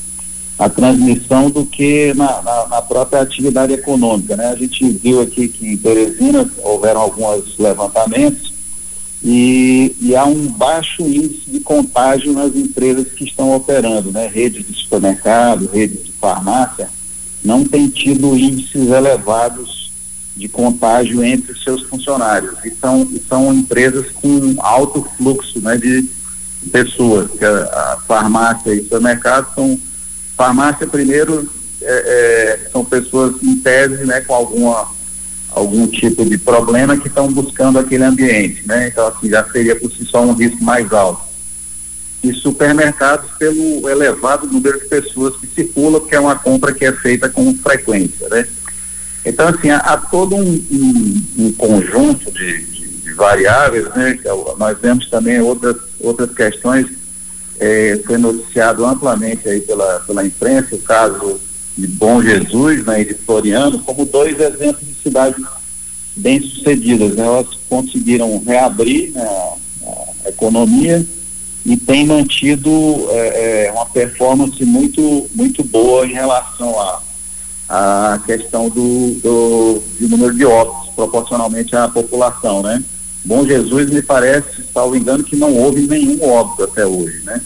a 0.57 0.69
transmissão 0.69 1.49
do 1.49 1.65
que 1.65 2.13
na, 2.13 2.41
na, 2.41 2.67
na, 2.67 2.81
própria 2.81 3.21
atividade 3.21 3.73
econômica. 3.73 4.35
Né? 4.35 4.47
A 4.47 4.55
gente 4.55 4.87
viu 4.89 5.21
aqui 5.21 5.47
que 5.47 5.67
em 5.67 5.77
Teresina 5.77 6.49
houveram 6.63 7.01
alguns 7.01 7.57
levantamentos 7.57 8.53
e, 9.23 9.95
e, 10.01 10.15
há 10.15 10.25
um 10.25 10.47
baixo 10.47 11.01
índice 11.01 11.49
de 11.49 11.59
contágio 11.61 12.33
nas 12.33 12.53
empresas 12.55 13.07
que 13.07 13.23
estão 13.23 13.55
operando, 13.55 14.11
né? 14.11 14.27
redes 14.27 14.67
de 14.67 14.73
supermercado, 14.73 15.69
redes 15.71 16.05
de 16.05 16.11
farmácia, 16.11 16.89
não 17.43 17.63
tem 17.63 17.87
tido 17.87 18.37
índices 18.37 18.89
elevados 18.89 19.91
de 20.35 20.47
contágio 20.47 21.23
entre 21.23 21.51
os 21.51 21.63
seus 21.63 21.83
funcionários. 21.83 22.53
E 22.65 22.71
são, 22.71 23.09
são 23.29 23.53
empresas 23.53 24.07
com 24.11 24.55
alto 24.59 25.07
fluxo 25.17 25.61
né, 25.61 25.77
de 25.77 26.09
pessoas, 26.71 27.29
que 27.31 27.45
a, 27.45 27.63
a 27.93 27.97
farmácia 28.07 28.73
e 28.73 28.83
supermercado 28.83 29.53
são 29.53 29.79
Farmácia, 30.43 30.85
primeiro, 30.85 31.49
é, 31.81 32.59
é, 32.65 32.69
são 32.69 32.83
pessoas 32.83 33.41
em 33.41 33.55
tese, 33.55 34.03
né, 34.03 34.19
com 34.19 34.33
alguma, 34.33 34.89
algum 35.51 35.87
tipo 35.87 36.25
de 36.25 36.37
problema 36.37 36.97
que 36.97 37.07
estão 37.07 37.31
buscando 37.31 37.79
aquele 37.79 38.03
ambiente, 38.03 38.67
né? 38.67 38.89
Então, 38.89 39.07
assim, 39.07 39.29
já 39.29 39.41
seria 39.49 39.73
por 39.73 39.89
si 39.89 40.03
só 40.03 40.21
um 40.21 40.33
risco 40.33 40.61
mais 40.61 40.91
alto. 40.91 41.21
E 42.21 42.33
supermercados 42.33 43.31
pelo 43.39 43.87
elevado 43.87 44.47
número 44.47 44.77
de 44.81 44.85
pessoas 44.85 45.37
que 45.37 45.47
circulam, 45.47 46.01
porque 46.01 46.15
é 46.15 46.19
uma 46.19 46.35
compra 46.35 46.73
que 46.73 46.83
é 46.83 46.91
feita 46.91 47.29
com 47.29 47.55
frequência, 47.55 48.27
né? 48.27 48.45
Então, 49.25 49.47
assim, 49.47 49.69
há, 49.69 49.77
há 49.77 49.95
todo 49.95 50.35
um, 50.35 50.41
um, 50.41 51.23
um 51.37 51.53
conjunto 51.53 52.29
de, 52.33 52.65
de, 52.65 52.87
de, 52.89 53.13
variáveis, 53.13 53.85
né? 53.95 54.19
Nós 54.57 54.77
vemos 54.81 55.09
também 55.09 55.39
outras, 55.39 55.77
outras 56.01 56.33
questões 56.33 56.87
é, 57.63 57.97
foi 58.05 58.17
noticiado 58.17 58.85
amplamente 58.85 59.47
aí 59.47 59.61
pela, 59.61 60.01
pela 60.01 60.25
imprensa 60.25 60.75
o 60.75 60.79
caso 60.79 61.39
de 61.77 61.87
Bom 61.87 62.21
Jesus 62.21 62.85
né, 62.85 63.01
e 63.01 63.05
de 63.05 63.13
Floriano 63.13 63.79
como 63.79 64.05
dois 64.05 64.37
exemplos 64.37 64.85
de 64.85 64.95
cidades 65.01 65.41
bem 66.13 66.41
sucedidas. 66.41 67.15
Né? 67.15 67.25
Elas 67.25 67.47
conseguiram 67.69 68.43
reabrir 68.45 69.11
né, 69.11 69.23
a, 69.23 70.25
a 70.25 70.29
economia 70.29 71.05
e 71.65 71.77
têm 71.77 72.05
mantido 72.05 72.69
é, 73.11 73.67
é, 73.67 73.71
uma 73.71 73.85
performance 73.85 74.63
muito, 74.65 75.29
muito 75.33 75.63
boa 75.63 76.05
em 76.05 76.11
relação 76.11 76.77
à 76.77 77.01
a, 77.69 78.13
a, 78.15 78.19
questão 78.19 78.67
do, 78.67 79.13
do, 79.21 79.81
do 80.01 80.09
número 80.09 80.35
de 80.35 80.45
óbitos 80.45 80.93
proporcionalmente 80.93 81.73
à 81.77 81.87
população, 81.87 82.61
né? 82.61 82.83
Bom 83.23 83.45
Jesus 83.45 83.89
me 83.89 84.01
parece, 84.01 84.65
salvo 84.73 84.97
engano, 84.97 85.23
que 85.23 85.37
não 85.37 85.55
houve 85.55 85.87
nenhum 85.87 86.21
óbito 86.29 86.63
até 86.63 86.85
hoje, 86.85 87.23
né? 87.23 87.41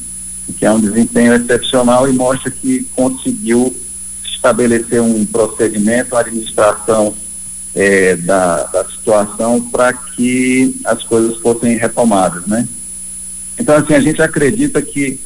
Que 0.57 0.65
é 0.65 0.71
um 0.71 0.79
desempenho 0.79 1.33
excepcional 1.33 2.07
e 2.07 2.13
mostra 2.13 2.49
que 2.49 2.85
conseguiu 2.95 3.75
estabelecer 4.23 5.01
um 5.01 5.25
procedimento, 5.25 6.15
uma 6.15 6.21
administração 6.21 7.15
é, 7.75 8.15
da, 8.15 8.63
da 8.63 8.85
situação 8.85 9.61
para 9.61 9.93
que 9.93 10.79
as 10.83 11.03
coisas 11.03 11.37
fossem 11.37 11.77
retomadas, 11.77 12.45
né? 12.47 12.67
Então, 13.59 13.75
assim, 13.75 13.93
a 13.93 13.99
gente 13.99 14.21
acredita 14.21 14.81
que, 14.81 15.19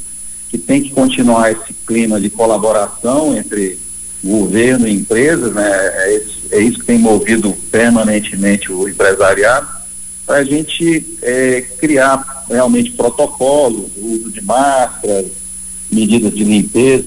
que 0.50 0.58
tem 0.58 0.82
que 0.82 0.92
continuar 0.92 1.52
esse 1.52 1.74
clima 1.86 2.20
de 2.20 2.30
colaboração 2.30 3.36
entre 3.36 3.78
governo 4.24 4.88
e 4.88 4.94
empresas, 4.94 5.54
né? 5.54 5.70
É, 5.70 6.24
é 6.52 6.60
isso 6.60 6.80
que 6.80 6.86
tem 6.86 6.98
movido 6.98 7.54
permanentemente 7.72 8.72
o 8.72 8.88
empresariado 8.88 9.81
para 10.26 10.38
a 10.38 10.44
gente 10.44 11.18
é, 11.22 11.62
criar 11.80 12.46
realmente 12.50 12.92
protocolos, 12.92 13.92
uso 13.98 14.32
de 14.32 14.42
máscaras, 14.42 15.26
medidas 15.92 16.34
de 16.34 16.44
limpeza, 16.44 17.06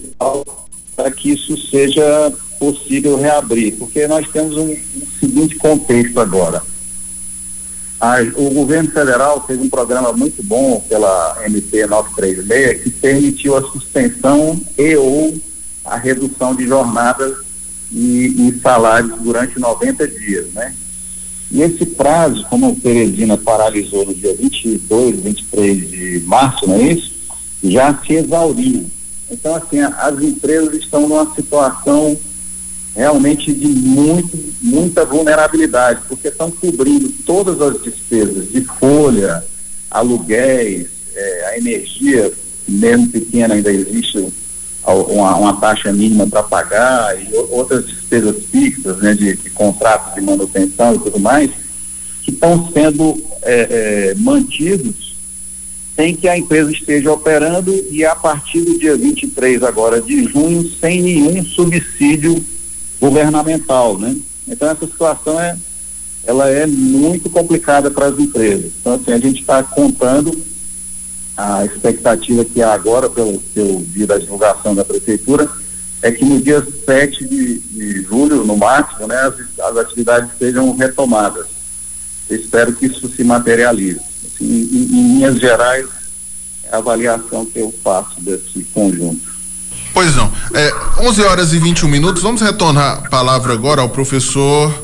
para 0.94 1.10
que 1.10 1.32
isso 1.32 1.56
seja 1.68 2.32
possível 2.58 3.16
reabrir, 3.16 3.76
porque 3.76 4.06
nós 4.06 4.26
temos 4.30 4.56
um, 4.56 4.70
um 4.70 5.06
seguinte 5.20 5.56
contexto 5.56 6.20
agora. 6.20 6.62
A, 8.00 8.20
o 8.36 8.50
governo 8.50 8.90
federal 8.90 9.44
fez 9.46 9.58
um 9.60 9.68
programa 9.68 10.12
muito 10.12 10.42
bom 10.42 10.80
pela 10.88 11.42
MP 11.46 11.86
936 11.86 12.82
que 12.82 12.90
permitiu 12.90 13.56
a 13.56 13.62
suspensão 13.62 14.60
e 14.76 14.96
ou 14.96 15.34
a 15.84 15.96
redução 15.96 16.54
de 16.54 16.66
jornadas 16.66 17.36
e, 17.92 18.48
e 18.48 18.60
salários 18.60 19.16
durante 19.20 19.58
90 19.58 20.08
dias, 20.08 20.46
né? 20.52 20.74
E 21.54 21.62
esse 21.62 21.86
prazo, 21.86 22.44
como 22.50 22.66
a 22.66 22.74
Teresina 22.74 23.38
paralisou 23.38 24.04
no 24.04 24.12
dia 24.12 24.34
22, 24.34 25.20
23 25.20 25.88
de 25.88 26.22
março, 26.26 26.66
não 26.66 26.74
é 26.74 26.82
isso? 26.94 27.12
Já 27.62 27.96
se 28.04 28.14
exauriu. 28.14 28.90
Então, 29.30 29.54
assim, 29.54 29.78
as 29.78 30.20
empresas 30.20 30.74
estão 30.74 31.08
numa 31.08 31.32
situação 31.32 32.18
realmente 32.92 33.52
de 33.52 33.68
muito, 33.68 34.36
muita 34.60 35.04
vulnerabilidade, 35.04 36.00
porque 36.08 36.26
estão 36.26 36.50
cobrindo 36.50 37.08
todas 37.24 37.60
as 37.60 37.80
despesas 37.80 38.50
de 38.50 38.62
folha, 38.62 39.44
aluguéis, 39.88 40.88
é, 41.14 41.46
a 41.50 41.58
energia, 41.58 42.32
mesmo 42.66 43.10
pequena, 43.10 43.54
ainda 43.54 43.72
existe 43.72 44.26
uma, 44.92 45.36
uma 45.36 45.56
taxa 45.56 45.92
mínima 45.92 46.26
para 46.26 46.42
pagar 46.42 47.20
e 47.20 47.34
outras 47.50 47.86
despesas 47.86 48.36
fixas, 48.50 48.98
né, 48.98 49.14
de, 49.14 49.36
de 49.36 49.50
contratos 49.50 50.14
de 50.14 50.20
manutenção 50.20 50.94
e 50.94 50.98
tudo 50.98 51.18
mais, 51.18 51.50
que 52.22 52.30
estão 52.30 52.70
sendo 52.72 53.22
é, 53.42 54.12
é, 54.12 54.14
mantidos 54.16 55.14
sem 55.96 56.14
que 56.14 56.28
a 56.28 56.36
empresa 56.36 56.72
esteja 56.72 57.12
operando 57.12 57.72
e 57.90 58.04
a 58.04 58.16
partir 58.16 58.62
do 58.62 58.78
dia 58.78 58.96
23 58.96 59.62
agora 59.62 60.00
de 60.00 60.24
junho 60.24 60.68
sem 60.80 61.00
nenhum 61.00 61.44
subsídio 61.44 62.44
governamental, 63.00 63.96
né? 63.96 64.16
Então 64.48 64.68
essa 64.68 64.86
situação 64.86 65.40
é 65.40 65.56
ela 66.26 66.48
é 66.48 66.66
muito 66.66 67.28
complicada 67.28 67.90
para 67.90 68.06
as 68.06 68.18
empresas. 68.18 68.72
Então 68.80 68.94
assim, 68.94 69.12
a 69.12 69.18
gente 69.18 69.40
está 69.40 69.62
contando 69.62 70.36
a 71.36 71.64
expectativa 71.64 72.44
que 72.44 72.62
há 72.62 72.72
agora, 72.72 73.10
pelo 73.10 73.38
que 73.38 73.58
eu 73.58 73.84
vi 73.88 74.06
da 74.06 74.18
divulgação 74.18 74.74
da 74.74 74.84
prefeitura, 74.84 75.48
é 76.02 76.12
que 76.12 76.24
no 76.24 76.40
dia 76.40 76.64
7 76.84 77.26
de, 77.26 77.58
de 77.58 78.02
julho, 78.02 78.44
no 78.44 78.56
máximo, 78.56 79.06
né, 79.06 79.16
as, 79.16 79.34
as, 79.64 79.76
atividades 79.78 80.30
sejam 80.38 80.76
retomadas. 80.76 81.46
Eu 82.28 82.36
espero 82.36 82.72
que 82.74 82.86
isso 82.86 83.08
se 83.08 83.24
materialize. 83.24 84.00
Assim, 84.26 84.44
em, 84.44 84.84
em 84.84 85.14
linhas 85.14 85.38
gerais, 85.38 85.86
é 86.64 86.76
a 86.76 86.78
avaliação 86.78 87.46
que 87.46 87.58
eu 87.58 87.74
faço 87.82 88.20
desse 88.20 88.62
conjunto. 88.74 89.34
Pois 89.94 90.14
não. 90.16 90.30
É, 90.52 90.72
11 91.00 91.22
horas 91.22 91.52
e 91.52 91.58
21 91.58 91.88
minutos. 91.88 92.22
Vamos 92.22 92.40
retornar 92.40 92.98
a 92.98 93.08
palavra 93.08 93.52
agora 93.52 93.80
ao 93.80 93.88
professor 93.88 94.74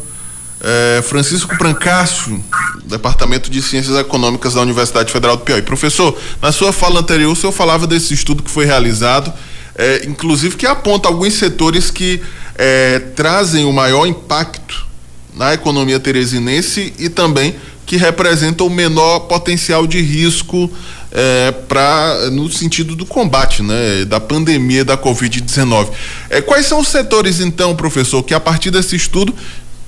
é, 0.60 1.02
Francisco 1.02 1.56
Brancácio, 1.56 2.42
Departamento 2.84 3.50
de 3.50 3.62
Ciências 3.62 3.96
Econômicas 3.96 4.54
da 4.54 4.60
Universidade 4.60 5.12
Federal 5.12 5.36
do 5.36 5.42
Piauí. 5.42 5.62
Professor, 5.62 6.16
na 6.40 6.52
sua 6.52 6.72
fala 6.72 7.00
anterior, 7.00 7.32
o 7.32 7.36
senhor 7.36 7.52
falava 7.52 7.86
desse 7.86 8.12
estudo 8.12 8.42
que 8.42 8.50
foi 8.50 8.66
realizado, 8.66 9.32
é, 9.74 10.04
inclusive 10.06 10.56
que 10.56 10.66
aponta 10.66 11.08
alguns 11.08 11.34
setores 11.34 11.90
que 11.90 12.20
é, 12.56 12.98
trazem 13.16 13.64
o 13.64 13.72
maior 13.72 14.06
impacto 14.06 14.86
na 15.34 15.54
economia 15.54 15.98
teresinense 15.98 16.92
e 16.98 17.08
também 17.08 17.54
que 17.86 17.96
representam 17.96 18.66
o 18.66 18.70
menor 18.70 19.20
potencial 19.20 19.86
de 19.86 20.00
risco 20.00 20.70
é, 21.10 21.50
para 21.50 22.30
no 22.30 22.48
sentido 22.50 22.94
do 22.94 23.04
combate, 23.04 23.62
né, 23.62 24.04
da 24.04 24.20
pandemia 24.20 24.84
da 24.84 24.96
Covid-19. 24.96 25.88
É, 26.28 26.40
quais 26.40 26.66
são 26.66 26.78
os 26.78 26.88
setores 26.88 27.40
então, 27.40 27.74
professor, 27.74 28.22
que 28.22 28.32
a 28.32 28.38
partir 28.38 28.70
desse 28.70 28.94
estudo 28.94 29.34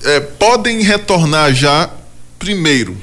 é, 0.05 0.21
podem 0.21 0.83
retornar 0.83 1.55
já 1.55 1.91
primeiro? 2.39 2.97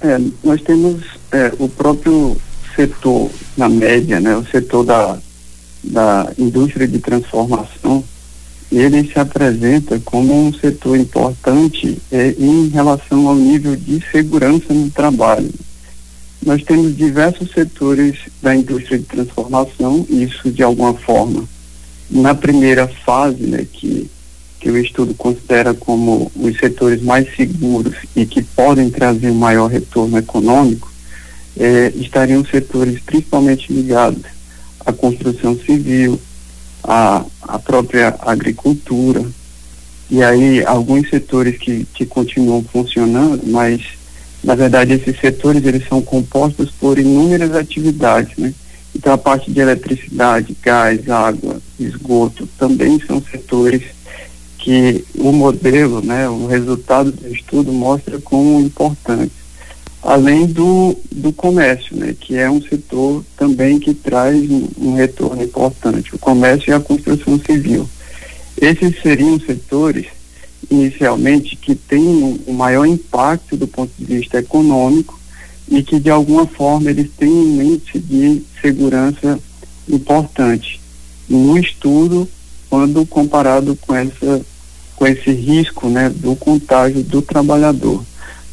É, 0.00 0.18
nós 0.42 0.60
temos 0.62 1.02
é, 1.32 1.52
o 1.58 1.68
próprio 1.68 2.36
setor, 2.74 3.30
na 3.56 3.68
média, 3.68 4.20
né, 4.20 4.36
o 4.36 4.44
setor 4.46 4.84
da, 4.84 5.18
da 5.84 6.32
indústria 6.38 6.86
de 6.86 6.98
transformação, 6.98 8.02
ele 8.70 9.10
se 9.10 9.18
apresenta 9.18 10.00
como 10.04 10.46
um 10.46 10.52
setor 10.52 10.96
importante 10.96 12.00
é, 12.10 12.34
em 12.38 12.68
relação 12.68 13.28
ao 13.28 13.34
nível 13.34 13.74
de 13.74 14.02
segurança 14.10 14.72
no 14.72 14.90
trabalho. 14.90 15.52
Nós 16.42 16.62
temos 16.62 16.96
diversos 16.96 17.50
setores 17.52 18.16
da 18.40 18.54
indústria 18.54 18.98
de 18.98 19.04
transformação, 19.04 20.06
isso 20.08 20.50
de 20.50 20.62
alguma 20.62 20.94
forma, 20.94 21.44
na 22.08 22.34
primeira 22.34 22.88
fase, 22.88 23.42
né, 23.42 23.66
que, 23.70 24.08
que 24.60 24.70
o 24.70 24.76
estudo 24.76 25.14
considera 25.14 25.72
como 25.72 26.30
os 26.36 26.56
setores 26.58 27.02
mais 27.02 27.34
seguros 27.34 27.94
e 28.14 28.26
que 28.26 28.42
podem 28.42 28.90
trazer 28.90 29.32
maior 29.32 29.68
retorno 29.68 30.18
econômico, 30.18 30.92
é, 31.58 31.90
estariam 31.96 32.44
setores 32.44 33.00
principalmente 33.00 33.72
ligados 33.72 34.22
à 34.84 34.92
construção 34.92 35.58
civil, 35.58 36.20
à, 36.84 37.24
à 37.42 37.58
própria 37.58 38.14
agricultura, 38.20 39.24
e 40.10 40.22
aí 40.22 40.64
alguns 40.64 41.08
setores 41.08 41.56
que, 41.56 41.86
que 41.94 42.04
continuam 42.04 42.62
funcionando, 42.62 43.42
mas 43.46 43.80
na 44.44 44.54
verdade 44.54 44.92
esses 44.92 45.18
setores 45.20 45.64
eles 45.64 45.86
são 45.88 46.02
compostos 46.02 46.70
por 46.70 46.98
inúmeras 46.98 47.54
atividades, 47.54 48.36
né? 48.36 48.52
Então 48.94 49.12
a 49.12 49.18
parte 49.18 49.50
de 49.50 49.60
eletricidade, 49.60 50.56
gás, 50.60 51.08
água, 51.08 51.60
esgoto 51.78 52.48
também 52.58 53.00
são 53.06 53.22
setores 53.22 53.82
que 54.60 55.04
o 55.16 55.32
modelo, 55.32 56.02
né, 56.02 56.28
o 56.28 56.46
resultado 56.46 57.10
do 57.10 57.28
estudo 57.28 57.72
mostra 57.72 58.20
como 58.20 58.60
importantes 58.60 59.40
além 60.02 60.46
do, 60.46 60.96
do 61.10 61.32
comércio, 61.32 61.96
né, 61.96 62.14
que 62.18 62.36
é 62.36 62.50
um 62.50 62.60
setor 62.62 63.24
também 63.36 63.78
que 63.78 63.92
traz 63.92 64.50
um, 64.50 64.68
um 64.78 64.94
retorno 64.94 65.42
importante, 65.42 66.14
o 66.14 66.18
comércio 66.18 66.70
e 66.70 66.74
a 66.74 66.80
construção 66.80 67.38
civil. 67.38 67.88
Esses 68.60 69.00
seriam 69.02 69.38
setores, 69.38 70.06
inicialmente, 70.70 71.56
que 71.56 71.74
têm 71.74 72.02
um, 72.02 72.38
um 72.46 72.52
maior 72.52 72.86
impacto 72.86 73.56
do 73.56 73.66
ponto 73.66 73.92
de 73.98 74.04
vista 74.04 74.38
econômico 74.38 75.18
e 75.68 75.82
que, 75.82 76.00
de 76.00 76.10
alguma 76.10 76.46
forma, 76.46 76.90
eles 76.90 77.10
têm 77.16 77.30
um 77.30 77.62
índice 77.62 77.98
de 77.98 78.42
segurança 78.60 79.38
importante 79.88 80.80
no 81.28 81.58
estudo 81.58 82.28
quando 82.68 83.04
comparado 83.06 83.76
com 83.76 83.94
essa 83.94 84.44
com 85.00 85.06
esse 85.06 85.30
risco 85.30 85.88
né, 85.88 86.12
do 86.14 86.36
contágio 86.36 87.02
do 87.02 87.22
trabalhador. 87.22 88.04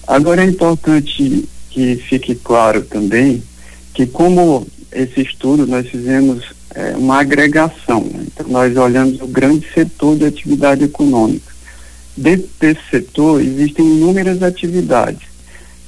Agora 0.07 0.41
é 0.41 0.47
importante 0.47 1.45
que 1.69 1.97
fique 1.97 2.33
claro 2.35 2.83
também 2.83 3.43
que 3.93 4.07
como 4.07 4.65
esse 4.89 5.23
estudo 5.23 5.67
nós 5.67 5.89
fizemos 5.89 6.45
é, 6.73 6.95
uma 6.95 7.19
agregação, 7.19 7.99
né? 8.05 8.23
então 8.27 8.47
nós 8.47 8.77
olhamos 8.77 9.19
o 9.19 9.27
grande 9.27 9.67
setor 9.73 10.15
de 10.15 10.23
atividade 10.23 10.85
econômica. 10.85 11.53
Dentro 12.15 12.47
desse 12.61 12.79
setor 12.89 13.41
existem 13.41 13.85
inúmeras 13.85 14.41
atividades. 14.41 15.27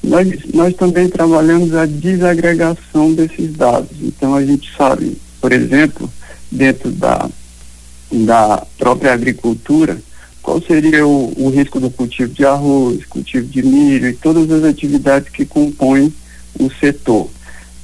Nós, 0.03 0.27
nós 0.53 0.75
também 0.75 1.07
trabalhamos 1.07 1.73
a 1.73 1.85
desagregação 1.85 3.13
desses 3.13 3.53
dados. 3.53 3.95
Então 4.01 4.35
a 4.35 4.45
gente 4.45 4.69
sabe, 4.75 5.17
por 5.39 5.53
exemplo, 5.53 6.11
dentro 6.51 6.91
da, 6.91 7.29
da 8.11 8.67
própria 8.77 9.13
agricultura, 9.13 9.97
qual 10.49 10.59
seria 10.63 11.05
o, 11.05 11.31
o, 11.37 11.49
risco 11.51 11.79
do 11.79 11.91
cultivo 11.91 12.33
de 12.33 12.43
arroz, 12.43 13.05
cultivo 13.05 13.45
de 13.45 13.61
milho 13.61 14.09
e 14.09 14.13
todas 14.13 14.49
as 14.49 14.63
atividades 14.63 15.29
que 15.29 15.45
compõem 15.45 16.11
o 16.59 16.71
setor. 16.71 17.29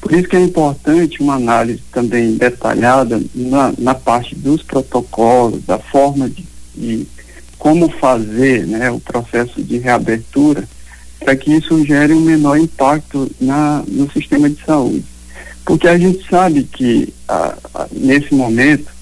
Por 0.02 0.12
isso 0.12 0.28
que 0.28 0.36
é 0.36 0.42
importante 0.42 1.22
uma 1.22 1.36
análise 1.36 1.84
também 1.92 2.36
detalhada 2.36 3.22
na, 3.36 3.72
na 3.78 3.94
parte 3.94 4.34
dos 4.34 4.64
protocolos, 4.64 5.64
da 5.64 5.78
forma 5.78 6.28
de, 6.28 6.44
de 6.76 7.08
como 7.60 7.88
fazer 7.88 8.66
né, 8.66 8.90
o 8.90 9.00
processo 9.00 9.62
de 9.62 9.78
reabertura, 9.78 10.68
para 11.20 11.36
que 11.36 11.54
isso 11.54 11.86
gere 11.86 12.14
um 12.14 12.22
menor 12.22 12.58
impacto 12.58 13.30
na, 13.40 13.84
no 13.88 14.12
sistema 14.12 14.50
de 14.50 14.60
saúde. 14.66 15.06
Porque 15.64 15.88
a 15.88 16.00
gente 16.00 16.28
sabe 16.28 16.64
que 16.64 17.14
a, 17.28 17.56
a, 17.76 17.88
nesse 17.92 18.34
momento 18.34 18.95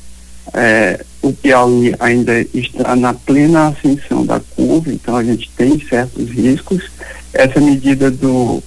é, 0.54 1.04
o 1.22 1.34
Piauí 1.34 1.96
ainda 2.00 2.40
está 2.54 2.96
na 2.96 3.14
plena 3.14 3.70
ascensão 3.70 4.26
da 4.26 4.40
curva, 4.40 4.92
então 4.92 5.16
a 5.16 5.24
gente 5.24 5.50
tem 5.58 5.80
certos 5.80 6.30
riscos. 6.30 6.92
Essa 7.34 7.60
medida 7.60 8.12
do, 8.12 8.62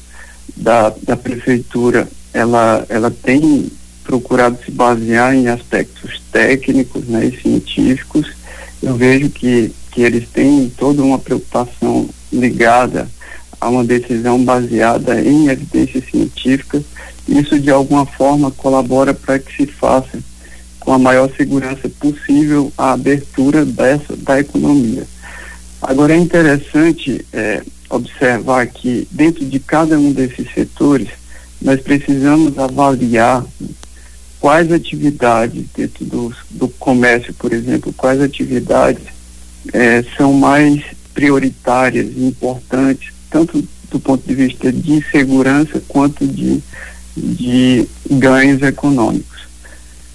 da, 0.57 0.93
da 1.03 1.17
prefeitura, 1.17 2.09
ela, 2.33 2.85
ela 2.89 3.11
tem 3.11 3.71
procurado 4.03 4.59
se 4.65 4.71
basear 4.71 5.35
em 5.35 5.49
aspectos 5.49 6.21
técnicos 6.33 7.05
né, 7.05 7.27
e 7.27 7.41
científicos. 7.41 8.27
Eu 8.83 8.97
vejo 8.97 9.31
que, 9.31 9.73
que 9.93 10.03
eles 10.03 10.29
têm 10.29 10.73
toda 10.77 11.03
uma 11.03 11.19
preocupação 11.19 12.09
ligada 12.33 13.09
a 13.61 13.69
uma 13.69 13.85
decisão 13.85 14.43
baseada 14.45 15.21
em 15.21 15.49
evidências 15.49 16.05
científicas. 16.11 16.83
Isso, 17.29 17.59
de 17.59 17.71
alguma 17.71 18.07
forma, 18.07 18.51
colabora 18.51 19.15
para 19.15 19.39
que 19.39 19.57
se 19.57 19.67
faça 19.67 20.19
com 20.87 20.93
a 20.93 20.99
maior 21.01 21.29
segurança 21.37 21.89
possível 21.99 22.73
a 22.79 22.93
abertura 22.93 23.65
dessa 23.65 24.17
da 24.17 24.39
economia. 24.39 25.05
Agora 25.83 26.15
é 26.15 26.17
interessante 26.17 27.27
é, 27.33 27.61
observar 27.91 28.69
que 28.69 29.09
dentro 29.11 29.45
de 29.45 29.59
cada 29.59 29.99
um 29.99 30.13
desses 30.13 30.49
setores 30.55 31.09
nós 31.61 31.81
precisamos 31.81 32.57
avaliar 32.57 33.45
quais 34.39 34.71
atividades 34.71 35.65
dentro 35.77 36.05
do, 36.05 36.33
do 36.51 36.69
comércio, 36.69 37.35
por 37.35 37.53
exemplo, 37.53 37.93
quais 37.93 38.21
atividades 38.21 39.03
é, 39.73 40.05
são 40.17 40.33
mais 40.35 40.85
prioritárias 41.13 42.07
e 42.17 42.25
importantes, 42.25 43.13
tanto 43.29 43.61
do 43.91 43.99
ponto 43.99 44.25
de 44.25 44.35
vista 44.37 44.73
de 44.73 45.05
segurança 45.11 45.83
quanto 45.89 46.25
de, 46.25 46.63
de 47.17 47.89
ganhos 48.09 48.63
econômicos. 48.63 49.37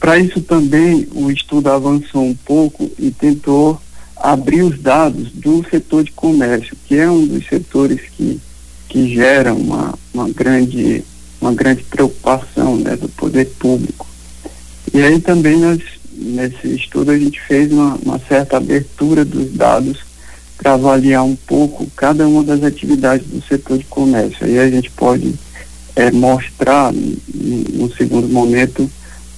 Para 0.02 0.18
isso 0.18 0.42
também 0.42 1.08
o 1.14 1.30
estudo 1.30 1.70
avançou 1.70 2.24
um 2.24 2.34
pouco 2.34 2.90
e 2.98 3.12
tentou 3.12 3.80
abrir 4.18 4.64
os 4.64 4.80
dados 4.80 5.32
do 5.32 5.64
setor 5.70 6.04
de 6.04 6.12
comércio, 6.12 6.76
que 6.88 6.96
é 6.96 7.10
um 7.10 7.24
dos 7.28 7.48
setores 7.48 8.02
que, 8.18 8.42
que 8.90 9.14
gera 9.14 9.54
uma, 9.54 9.94
uma, 10.12 10.28
grande, 10.28 11.04
uma 11.40 11.54
grande 11.54 11.84
preocupação 11.84 12.78
né, 12.78 12.96
do 12.96 13.08
poder 13.10 13.46
público. 13.60 14.08
E 14.92 15.00
aí 15.04 15.20
também 15.22 15.58
nós, 15.58 15.80
nesse 16.12 16.74
estudo 16.74 17.12
a 17.12 17.18
gente 17.18 17.40
fez 17.40 17.72
uma, 17.72 17.94
uma 18.04 18.20
certa 18.28 18.58
abertura 18.58 19.24
dos 19.24 19.54
dados 19.54 20.00
para 20.58 20.74
avaliar 20.74 21.24
um 21.24 21.36
pouco 21.36 21.86
cada 21.96 22.28
uma 22.28 22.44
das 22.44 22.64
atividades 22.64 23.28
do 23.28 23.40
setor 23.44 23.78
de 23.78 23.86
comércio. 23.86 24.48
Aí 24.48 24.58
a 24.58 24.68
gente 24.68 24.90
pode 24.90 25.36
é, 25.96 26.10
mostrar, 26.10 26.92
no 26.92 27.94
segundo 27.96 28.28
momento, 28.28 28.90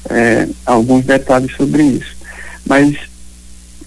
é, 0.09 0.47
alguns 0.65 1.05
detalhes 1.05 1.55
sobre 1.55 1.83
isso. 1.83 2.15
Mas 2.65 2.95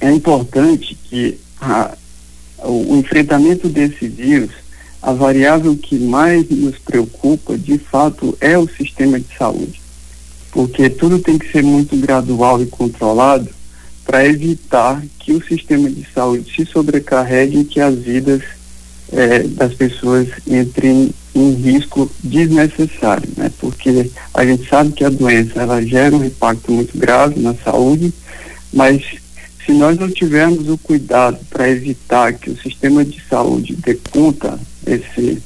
é 0.00 0.10
importante 0.12 0.96
que 1.04 1.38
a, 1.60 1.96
o, 2.58 2.96
enfrentamento 2.96 3.68
desse 3.68 4.08
vírus, 4.08 4.50
a 5.02 5.12
variável 5.12 5.76
que 5.76 5.98
mais 5.98 6.48
nos 6.48 6.78
preocupa, 6.78 7.56
de 7.56 7.78
fato, 7.78 8.36
é 8.40 8.56
o 8.58 8.68
sistema 8.68 9.18
de 9.18 9.26
saúde. 9.36 9.80
Porque 10.50 10.88
tudo 10.88 11.18
tem 11.18 11.38
que 11.38 11.50
ser 11.50 11.62
muito 11.62 11.96
gradual 11.96 12.62
e 12.62 12.66
controlado 12.66 13.48
para 14.04 14.26
evitar 14.26 15.02
que 15.18 15.32
o 15.32 15.44
sistema 15.44 15.90
de 15.90 16.06
saúde 16.14 16.50
se 16.54 16.64
sobrecarregue 16.64 17.60
e 17.60 17.64
que 17.64 17.80
as 17.80 17.94
vidas 17.96 18.42
é, 19.12 19.42
das 19.42 19.74
pessoas 19.74 20.28
entrem 20.46 21.10
em 21.36 21.52
risco 21.52 22.10
desnecessário, 22.24 23.28
né? 23.36 23.50
Porque 23.60 24.10
a 24.32 24.44
gente 24.44 24.66
sabe 24.68 24.92
que 24.92 25.04
a 25.04 25.10
doença 25.10 25.60
ela 25.60 25.82
gera 25.82 26.16
um 26.16 26.24
impacto 26.24 26.72
muito 26.72 26.96
grave 26.96 27.38
na 27.40 27.54
saúde, 27.54 28.12
mas 28.72 29.02
se 29.64 29.72
nós 29.72 29.98
não 29.98 30.10
tivermos 30.10 30.68
o 30.68 30.78
cuidado 30.78 31.38
para 31.50 31.68
evitar 31.68 32.32
que 32.32 32.50
o 32.50 32.56
sistema 32.56 33.04
de 33.04 33.22
saúde 33.28 33.76
dê 33.76 33.94
conta 34.10 34.58
esse, 34.86 35.42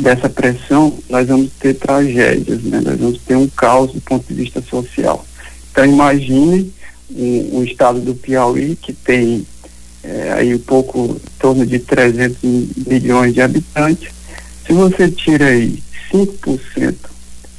dessa 0.00 0.28
pressão, 0.28 0.98
nós 1.08 1.28
vamos 1.28 1.52
ter 1.52 1.74
tragédias, 1.74 2.62
né? 2.64 2.80
Nós 2.80 2.98
vamos 2.98 3.18
ter 3.18 3.36
um 3.36 3.46
caos 3.48 3.92
do 3.92 4.00
ponto 4.00 4.26
de 4.26 4.34
vista 4.34 4.60
social. 4.60 5.24
Então 5.70 5.86
imagine 5.86 6.72
um, 7.14 7.58
um 7.58 7.64
estado 7.64 8.00
do 8.00 8.14
Piauí 8.14 8.74
que 8.74 8.92
tem 8.92 9.46
é, 10.02 10.32
aí 10.32 10.54
um 10.54 10.58
pouco 10.58 11.16
em 11.16 11.38
torno 11.38 11.64
de 11.64 11.78
300 11.78 12.38
milhões 12.86 13.32
de 13.32 13.40
habitantes. 13.40 14.21
Se 14.66 14.72
você 14.72 15.10
tira 15.10 15.46
aí 15.46 15.82
5% 16.12 16.94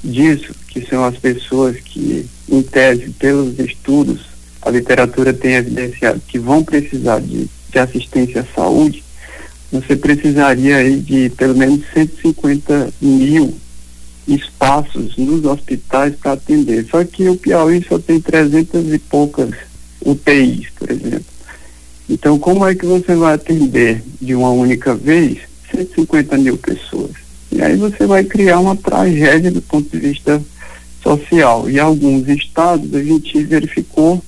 disso, 0.04 0.54
que 0.68 0.86
são 0.86 1.04
as 1.04 1.18
pessoas 1.18 1.78
que, 1.78 2.26
em 2.50 2.62
tese, 2.62 3.10
pelos 3.12 3.58
estudos 3.60 4.22
a 4.62 4.70
literatura 4.70 5.34
tem 5.34 5.56
evidenciado 5.56 6.22
que 6.28 6.39
vão 6.39 6.63
precisar 6.63 7.20
de, 7.20 7.50
de 7.70 7.80
assistência 7.80 8.42
à 8.42 8.56
saúde, 8.56 9.04
você 9.72 9.96
precisaria 9.96 10.78
aí 10.78 11.00
de 11.00 11.30
pelo 11.32 11.56
menos 11.56 11.82
150 11.94 12.94
mil 13.02 13.56
espaços 14.28 15.18
nos 15.18 15.44
hospitais 15.44 16.16
para 16.16 16.34
atender. 16.34 16.86
Só 16.89 17.04
que 17.04 17.28
o 17.28 17.36
Piauí 17.36 17.84
só 17.88 18.00
tem 18.00 18.22
300 18.22 18.94
e 18.94 19.00
poucas 19.00 19.52
UTIs, 20.06 20.68
por 20.78 20.89
exemplo. 20.89 21.26
Então, 22.10 22.38
como 22.38 22.66
é 22.66 22.76
que 22.76 22.86
você 22.86 23.16
vai 23.16 23.34
atender 23.34 24.02
de 24.22 24.36
uma 24.36 24.52
única 24.52 24.94
vez 24.94 25.39
150 25.76 26.38
mil 26.38 26.58
pessoas? 26.58 27.12
E 27.52 27.62
aí 27.62 27.76
você 27.76 28.06
vai 28.06 28.24
criar 28.24 28.60
uma 28.60 28.76
tragédia 28.76 29.52
do 29.52 29.62
ponto 29.62 29.90
de 29.90 30.00
vista 30.00 30.42
social. 31.02 31.70
E 31.70 31.80
alguns 31.80 32.28
estados 32.28 32.94
a 32.96 33.04
gente 33.04 33.44
verificou 33.44 34.24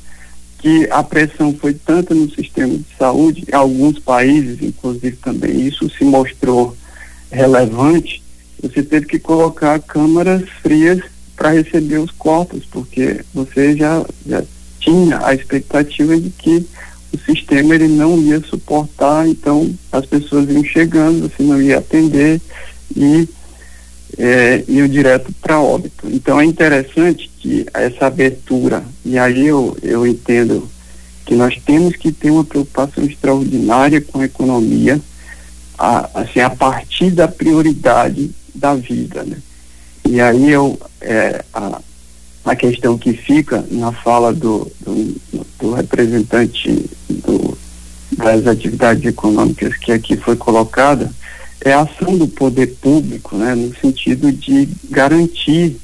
que 0.59 0.87
a 0.91 1.03
pressão 1.03 1.53
foi 1.53 1.73
tanta 1.73 2.13
no 2.13 2.29
sistema 2.29 2.75
de 2.75 2.85
saúde, 2.97 3.45
alguns 3.51 3.99
países, 3.99 4.61
inclusive 4.61 5.15
também, 5.17 5.67
isso 5.67 5.89
se 5.89 6.03
mostrou 6.03 6.75
relevante, 7.31 8.23
você 8.61 8.81
teve 8.81 9.05
que 9.05 9.19
colocar 9.19 9.79
câmaras 9.79 10.43
frias 10.63 11.01
para 11.35 11.51
receber 11.51 11.99
os 11.99 12.11
corpos, 12.11 12.63
porque 12.65 13.21
você 13.33 13.75
já, 13.75 14.03
já 14.25 14.43
tinha 14.79 15.23
a 15.25 15.33
expectativa 15.33 16.19
de 16.19 16.29
que 16.29 16.65
o 17.15 17.19
sistema 17.25 17.75
ele 17.75 17.87
não 17.87 18.21
ia 18.21 18.39
suportar, 18.41 19.27
então 19.27 19.73
as 19.91 20.05
pessoas 20.05 20.49
iam 20.49 20.63
chegando, 20.63 21.29
você 21.29 21.43
não 21.43 21.61
ia 21.61 21.79
atender 21.79 22.41
e 22.95 23.27
é, 24.17 24.63
iam 24.67 24.87
direto 24.87 25.33
para 25.41 25.59
óbito. 25.59 26.07
Então 26.09 26.39
é 26.39 26.45
interessante 26.45 27.29
que 27.39 27.65
essa 27.73 28.07
abertura, 28.07 28.83
e 29.03 29.17
aí 29.17 29.47
eu, 29.47 29.77
eu 29.81 30.05
entendo 30.05 30.69
que 31.25 31.35
nós 31.35 31.59
temos 31.65 31.95
que 31.95 32.11
ter 32.11 32.29
uma 32.29 32.43
preocupação 32.43 33.03
extraordinária 33.03 33.99
com 33.99 34.19
a 34.19 34.25
economia, 34.25 34.99
a, 35.77 36.21
assim, 36.21 36.39
a 36.39 36.49
partir 36.49 37.11
da 37.11 37.27
prioridade 37.27 38.31
da 38.53 38.75
vida, 38.75 39.23
né? 39.23 39.37
E 40.07 40.21
aí 40.21 40.51
eu, 40.51 40.79
é, 41.01 41.43
a, 41.53 41.81
a 42.45 42.55
questão 42.55 42.97
que 42.97 43.13
fica 43.13 43.65
na 43.71 43.91
fala 43.91 44.31
do, 44.31 44.71
do, 44.81 45.15
do 45.59 45.73
representante 45.73 46.85
do, 47.09 47.57
das 48.15 48.45
atividades 48.45 49.03
econômicas 49.03 49.75
que 49.77 49.91
aqui 49.91 50.15
foi 50.15 50.35
colocada 50.35 51.11
é 51.61 51.73
a 51.73 51.81
ação 51.81 52.15
do 52.15 52.27
poder 52.27 52.67
público, 52.79 53.35
né, 53.35 53.55
no 53.55 53.75
sentido 53.75 54.31
de 54.31 54.69
garantir 54.91 55.77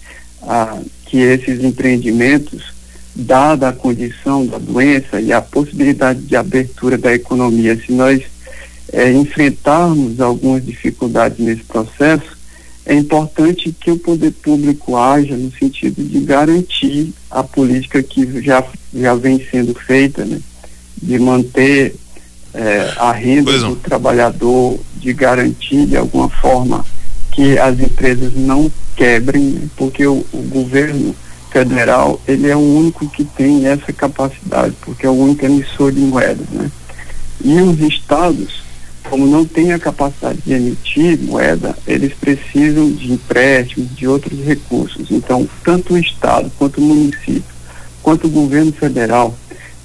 a, 0.44 0.80
que 1.08 1.18
esses 1.18 1.64
empreendimentos, 1.64 2.72
dada 3.16 3.70
a 3.70 3.74
condição 3.74 4.46
da 4.46 4.60
doença 4.60 5.20
e 5.20 5.34
a 5.34 5.42
possibilidade 5.42 6.22
de 6.22 6.36
abertura 6.36 6.98
da 6.98 7.12
economia, 7.14 7.76
se 7.76 7.92
nós 7.92 8.22
é, 8.94 9.12
enfrentarmos 9.12 10.22
algumas 10.22 10.64
dificuldades 10.64 11.40
nesse 11.40 11.64
processo, 11.64 12.38
é 12.92 12.94
importante 12.94 13.72
que 13.72 13.90
o 13.90 13.98
poder 13.98 14.32
público 14.32 14.98
haja 14.98 15.38
no 15.38 15.50
sentido 15.54 16.04
de 16.04 16.20
garantir 16.20 17.14
a 17.30 17.42
política 17.42 18.04
que 18.04 18.42
já, 18.42 18.62
já 18.94 19.16
vem 19.16 19.42
sendo 19.50 19.74
feita, 19.74 20.26
né? 20.26 20.42
de 21.02 21.18
manter 21.18 21.96
é, 22.54 22.94
a 22.98 23.14
renda 23.14 23.58
do 23.60 23.78
trabalhador, 23.78 24.78
de 24.98 25.14
garantir 25.14 25.86
de 25.86 25.96
alguma 25.96 26.28
forma 26.28 26.86
que 27.32 27.58
as 27.58 27.80
empresas 27.80 28.34
não 28.36 28.70
quebrem, 28.98 29.52
né? 29.52 29.70
porque 29.78 30.06
o, 30.06 30.26
o 30.34 30.42
governo 30.50 31.16
federal 31.50 32.20
ele 32.28 32.50
é 32.50 32.58
o 32.58 32.60
único 32.60 33.08
que 33.08 33.24
tem 33.24 33.68
essa 33.68 33.94
capacidade, 33.94 34.76
porque 34.82 35.06
é 35.06 35.10
o 35.10 35.14
único 35.14 35.46
emissor 35.46 35.94
de 35.94 36.02
moedas, 36.02 36.50
né? 36.50 36.70
E 37.42 37.54
os 37.62 37.80
estados 37.80 38.61
como 39.12 39.28
não 39.28 39.44
tem 39.44 39.74
a 39.74 39.78
capacidade 39.78 40.40
de 40.40 40.54
emitir 40.54 41.20
moeda, 41.20 41.78
eles 41.86 42.14
precisam 42.14 42.90
de 42.90 43.12
empréstimos, 43.12 43.94
de 43.94 44.08
outros 44.08 44.40
recursos. 44.40 45.12
Então, 45.12 45.46
tanto 45.66 45.96
o 45.96 45.98
Estado, 45.98 46.50
quanto 46.58 46.80
o 46.80 46.82
município, 46.82 47.44
quanto 48.02 48.28
o 48.28 48.30
governo 48.30 48.72
federal 48.72 49.36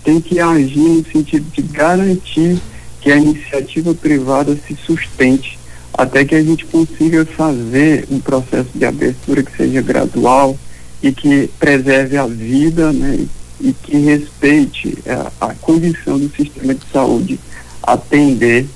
tem 0.05 0.21
que 0.21 0.39
agir 0.39 0.79
no 0.79 1.05
sentido 1.11 1.45
de 1.51 1.61
garantir 1.61 2.57
que 3.01 3.11
a 3.11 3.17
iniciativa 3.17 3.93
privada 3.93 4.57
se 4.65 4.77
sustente 4.87 5.59
até 5.93 6.25
que 6.25 6.37
a 6.37 6.43
gente 6.43 6.65
consiga 6.65 7.27
fazer 7.27 8.07
um 8.09 8.21
processo 8.21 8.71
de 8.77 8.85
abertura 8.85 9.43
que 9.43 9.57
seja 9.57 9.83
gradual 9.83 10.57
e 11.03 11.11
que 11.11 11.51
preserve 11.59 12.17
a 12.17 12.29
vida 12.29 12.93
né, 12.93 13.27
e 13.61 13.73
que 13.73 13.97
respeite 13.97 14.97
a, 15.05 15.49
a 15.49 15.55
condição 15.55 16.17
do 16.17 16.31
sistema 16.31 16.73
de 16.73 16.83
saúde 16.93 17.41
atender 17.83 18.67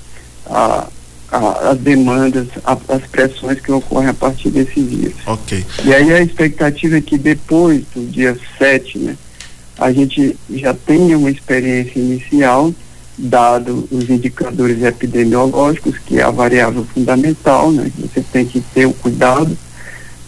a, 0.45 0.87
a, 1.31 1.69
as 1.71 1.77
demandas, 1.79 2.47
a, 2.65 2.77
as 2.89 3.03
pressões 3.03 3.59
que 3.59 3.71
ocorrem 3.71 4.09
a 4.09 4.13
partir 4.13 4.49
desses 4.49 4.89
dias. 4.89 5.13
Ok. 5.25 5.65
E 5.85 5.93
aí 5.93 6.13
a 6.13 6.21
expectativa 6.21 6.97
é 6.97 7.01
que 7.01 7.17
depois 7.17 7.83
do 7.95 8.05
dia 8.05 8.37
7, 8.57 8.99
né, 8.99 9.17
a 9.77 9.91
gente 9.91 10.37
já 10.49 10.73
tenha 10.73 11.17
uma 11.17 11.31
experiência 11.31 11.99
inicial, 11.99 12.73
dado 13.17 13.87
os 13.91 14.09
indicadores 14.09 14.81
epidemiológicos, 14.83 15.97
que 15.99 16.19
é 16.19 16.23
a 16.23 16.31
variável 16.31 16.85
fundamental, 16.93 17.71
né, 17.71 17.91
você 17.97 18.21
tem 18.21 18.45
que 18.45 18.59
ter 18.59 18.85
o 18.85 18.93
cuidado, 18.93 19.57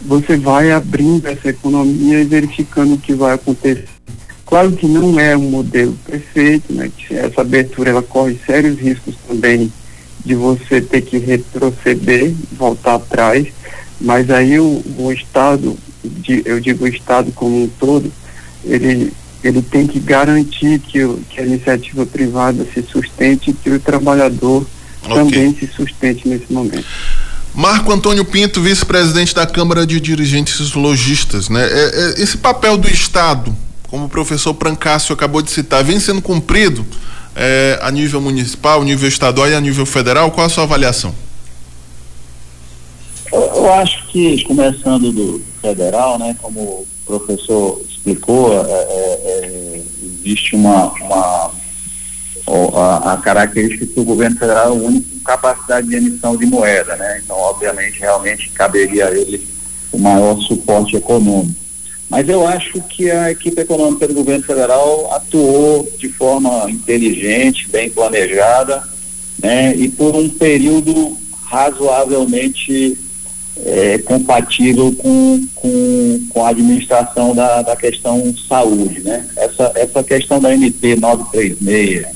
você 0.02 0.36
vai 0.36 0.70
abrindo 0.70 1.26
essa 1.26 1.48
economia 1.48 2.20
e 2.20 2.24
verificando 2.24 2.94
o 2.94 2.98
que 2.98 3.14
vai 3.14 3.34
acontecer. 3.34 3.88
Claro 4.44 4.72
que 4.72 4.86
não 4.86 5.18
é 5.18 5.36
um 5.36 5.50
modelo 5.50 5.96
perfeito, 6.06 6.72
né, 6.72 6.90
que 6.96 7.14
essa 7.14 7.40
abertura 7.40 7.90
ela 7.90 8.02
corre 8.02 8.38
sérios 8.46 8.78
riscos 8.78 9.14
também 9.26 9.72
de 10.24 10.34
você 10.34 10.80
ter 10.80 11.02
que 11.02 11.18
retroceder, 11.18 12.32
voltar 12.52 12.94
atrás, 12.94 13.46
mas 14.00 14.30
aí 14.30 14.58
o, 14.58 14.82
o 14.98 15.12
Estado, 15.12 15.76
de, 16.02 16.42
eu 16.44 16.58
digo 16.60 16.84
o 16.84 16.88
Estado 16.88 17.30
como 17.32 17.64
um 17.64 17.68
todo, 17.68 18.10
ele, 18.64 19.12
ele 19.42 19.60
tem 19.60 19.86
que 19.86 20.00
garantir 20.00 20.78
que, 20.78 21.04
o, 21.04 21.18
que 21.28 21.40
a 21.40 21.44
iniciativa 21.44 22.06
privada 22.06 22.66
se 22.72 22.82
sustente 22.82 23.50
e 23.50 23.52
que 23.52 23.70
o 23.70 23.78
trabalhador 23.78 24.66
okay. 25.02 25.14
também 25.14 25.54
se 25.54 25.66
sustente 25.66 26.26
nesse 26.26 26.52
momento. 26.52 26.86
Marco 27.54 27.92
Antônio 27.92 28.24
Pinto, 28.24 28.60
vice-presidente 28.60 29.32
da 29.32 29.46
Câmara 29.46 29.86
de 29.86 30.00
Dirigentes 30.00 30.72
Logistas, 30.72 31.48
né? 31.48 31.64
É, 31.64 32.14
é, 32.18 32.22
esse 32.22 32.38
papel 32.38 32.76
do 32.76 32.88
Estado, 32.88 33.54
como 33.86 34.06
o 34.06 34.08
professor 34.08 34.54
Prancácio 34.54 35.12
acabou 35.12 35.40
de 35.40 35.52
citar, 35.52 35.84
vem 35.84 36.00
sendo 36.00 36.20
cumprido 36.20 36.84
é, 37.34 37.78
a 37.82 37.90
nível 37.90 38.20
municipal, 38.20 38.82
nível 38.82 39.08
estadual 39.08 39.48
e 39.48 39.54
a 39.54 39.60
nível 39.60 39.84
federal? 39.84 40.30
Qual 40.30 40.46
a 40.46 40.50
sua 40.50 40.64
avaliação? 40.64 41.14
Eu, 43.32 43.40
eu 43.40 43.72
acho 43.74 44.06
que, 44.08 44.42
começando 44.44 45.10
do 45.10 45.42
federal, 45.60 46.18
né, 46.18 46.36
como 46.40 46.60
o 46.60 46.86
professor 47.04 47.80
explicou, 47.88 48.52
é, 48.52 48.70
é, 48.70 49.20
é 49.24 49.82
existe 50.24 50.56
uma, 50.56 50.92
uma 50.92 51.50
a, 52.46 53.12
a, 53.12 53.16
característica 53.18 53.86
que 53.86 54.00
o 54.00 54.04
governo 54.04 54.38
federal 54.38 54.66
é 54.66 54.70
o 54.70 54.84
único 54.84 55.08
com 55.10 55.20
capacidade 55.20 55.88
de 55.88 55.96
emissão 55.96 56.36
de 56.36 56.46
moeda, 56.46 56.96
né? 56.96 57.20
Então, 57.24 57.36
obviamente, 57.36 58.00
realmente 58.00 58.50
caberia 58.50 59.06
a 59.06 59.10
ele 59.10 59.46
o 59.92 59.98
maior 59.98 60.38
suporte 60.42 60.96
econômico. 60.96 61.63
Mas 62.08 62.28
eu 62.28 62.46
acho 62.46 62.80
que 62.82 63.10
a 63.10 63.30
equipe 63.30 63.60
econômica 63.60 64.06
do 64.06 64.14
governo 64.14 64.44
federal 64.44 65.12
atuou 65.14 65.88
de 65.98 66.08
forma 66.08 66.70
inteligente, 66.70 67.68
bem 67.68 67.90
planejada, 67.90 68.82
né, 69.38 69.74
e 69.74 69.88
por 69.88 70.14
um 70.14 70.28
período 70.28 71.16
razoavelmente 71.44 72.96
é, 73.64 73.98
compatível 73.98 74.92
com, 74.96 75.46
com, 75.54 76.26
com 76.28 76.44
a 76.44 76.50
administração 76.50 77.34
da, 77.34 77.62
da 77.62 77.76
questão 77.76 78.34
saúde. 78.48 79.00
Né? 79.00 79.26
Essa, 79.36 79.72
essa 79.76 80.02
questão 80.02 80.40
da 80.40 80.52
MP 80.52 80.96
936, 80.96 82.06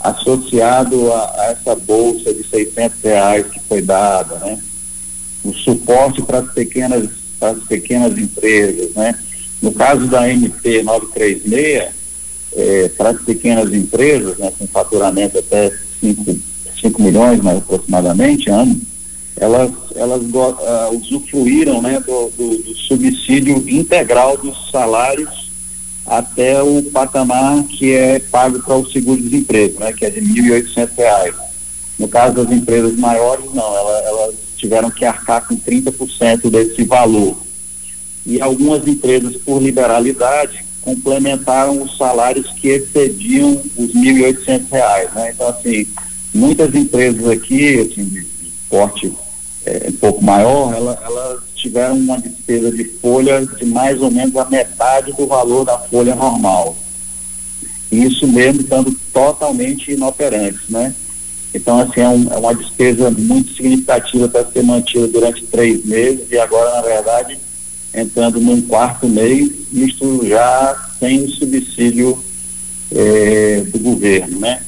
associado 0.00 1.12
a, 1.12 1.34
a 1.38 1.44
essa 1.46 1.74
bolsa 1.74 2.32
de 2.32 2.46
600 2.48 3.02
reais 3.02 3.46
que 3.46 3.60
foi 3.60 3.80
dada, 3.82 4.36
né? 4.38 4.58
o 5.44 5.52
suporte 5.52 6.22
para 6.22 6.38
as 6.38 6.52
pequenas 6.52 7.08
as 7.40 7.58
pequenas 7.64 8.16
empresas, 8.18 8.90
né? 8.94 9.14
No 9.62 9.72
caso 9.72 10.06
da 10.06 10.28
MP 10.28 10.82
936, 10.82 11.94
é, 12.54 12.88
para 12.90 13.10
as 13.10 13.20
pequenas 13.22 13.72
empresas, 13.72 14.38
né, 14.38 14.52
com 14.58 14.66
faturamento 14.66 15.38
até 15.38 15.70
5, 16.00 16.38
5 16.80 17.02
milhões 17.02 17.40
mais 17.42 17.58
aproximadamente 17.58 18.50
ano, 18.50 18.80
elas, 19.38 19.70
elas 19.94 20.22
uh, 20.22 20.96
usufruíram 20.96 21.82
né, 21.82 22.00
do, 22.00 22.30
do, 22.36 22.56
do, 22.62 22.74
subsídio 22.74 23.62
integral 23.68 24.36
dos 24.38 24.70
salários 24.70 25.50
até 26.06 26.62
o 26.62 26.82
patamar 26.84 27.62
que 27.64 27.92
é 27.92 28.18
pago 28.18 28.62
para 28.62 28.76
o 28.76 28.90
seguro-desemprego, 28.90 29.80
né, 29.80 29.92
que 29.92 30.06
é 30.06 30.10
de 30.10 30.20
R$ 30.20 30.62
1.800. 30.62 31.34
No 31.98 32.08
caso 32.08 32.36
das 32.36 32.50
empresas 32.50 32.96
maiores, 32.96 33.52
não, 33.52 33.76
elas, 33.76 34.06
elas 34.06 34.34
tiveram 34.56 34.90
que 34.90 35.04
arcar 35.04 35.46
com 35.46 35.56
30% 35.56 36.50
desse 36.50 36.82
valor. 36.84 37.36
E 38.24 38.40
algumas 38.40 38.86
empresas, 38.86 39.36
por 39.36 39.62
liberalidade, 39.62 40.64
complementaram 40.80 41.82
os 41.82 41.96
salários 41.96 42.50
que 42.52 42.68
excediam 42.68 43.60
os 43.76 43.92
R$ 43.92 44.34
1.800, 44.34 45.14
né? 45.14 45.32
Então, 45.34 45.48
assim, 45.48 45.86
muitas 46.34 46.74
empresas 46.74 47.28
aqui, 47.28 47.80
assim, 47.80 48.04
de 48.04 48.26
porte 48.68 49.12
é, 49.64 49.86
um 49.88 49.92
pouco 49.92 50.24
maior, 50.24 50.74
elas 50.74 50.96
ela 51.02 51.42
tiveram 51.54 51.96
uma 51.96 52.18
despesa 52.20 52.70
de 52.70 52.84
folha 52.84 53.44
de 53.44 53.64
mais 53.64 54.00
ou 54.00 54.10
menos 54.10 54.36
a 54.36 54.44
metade 54.44 55.12
do 55.12 55.26
valor 55.26 55.64
da 55.64 55.78
folha 55.78 56.14
normal. 56.14 56.76
Isso 57.90 58.26
mesmo 58.26 58.60
estando 58.60 58.96
totalmente 59.12 59.92
inoperantes, 59.92 60.68
né? 60.68 60.94
Então, 61.56 61.80
assim, 61.80 62.00
é, 62.00 62.08
um, 62.08 62.28
é 62.30 62.36
uma 62.36 62.54
despesa 62.54 63.10
muito 63.10 63.54
significativa 63.54 64.28
para 64.28 64.44
ser 64.44 64.62
mantida 64.62 65.08
durante 65.08 65.42
três 65.46 65.82
meses 65.86 66.26
e 66.30 66.38
agora, 66.38 66.76
na 66.76 66.82
verdade, 66.82 67.38
entrando 67.94 68.38
num 68.38 68.60
quarto 68.60 69.08
mês, 69.08 69.50
isto 69.72 70.20
já 70.26 70.90
sem 71.00 71.24
o 71.24 71.30
subsídio 71.30 72.22
é, 72.92 73.62
do 73.72 73.78
governo, 73.78 74.38
né? 74.38 74.62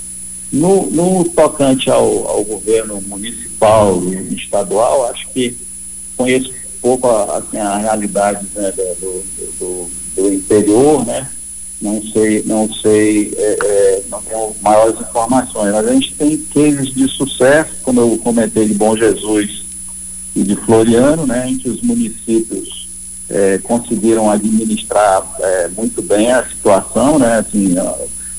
No, 0.51 0.90
no 0.90 1.24
tocante 1.27 1.90
ao, 1.90 2.27
ao, 2.27 2.42
governo 2.42 3.03
municipal 3.03 4.03
e 4.03 4.35
estadual, 4.35 5.11
acho 5.11 5.29
que 5.29 5.55
conheço 6.16 6.51
pouco 6.81 7.07
a, 7.07 7.37
assim, 7.37 7.59
a 7.59 7.77
realidade 7.77 8.46
né, 8.55 8.72
do, 8.72 9.22
do, 9.59 9.90
do, 10.16 10.33
interior, 10.33 11.05
né? 11.05 11.29
Não 11.81 12.03
sei, 12.12 12.43
não 12.45 12.69
sei, 12.73 13.33
é, 13.37 13.59
é, 13.64 14.03
não 14.11 14.21
tenho 14.23 14.57
maiores 14.61 15.01
informações, 15.01 15.73
mas 15.73 15.87
a 15.87 15.93
gente 15.93 16.14
tem 16.14 16.37
cases 16.37 16.93
de 16.93 17.07
sucesso, 17.07 17.71
como 17.83 18.01
eu 18.01 18.19
comentei 18.19 18.67
de 18.67 18.75
Bom 18.75 18.97
Jesus 18.97 19.62
e 20.35 20.43
de 20.43 20.57
Floriano, 20.57 21.25
né? 21.25 21.49
Em 21.49 21.57
que 21.57 21.69
os 21.69 21.81
municípios 21.81 22.88
é, 23.29 23.59
conseguiram 23.59 24.29
administrar 24.29 25.25
é, 25.38 25.69
muito 25.69 26.03
bem 26.03 26.33
a 26.33 26.45
situação, 26.45 27.17
né? 27.19 27.38
Assim, 27.38 27.77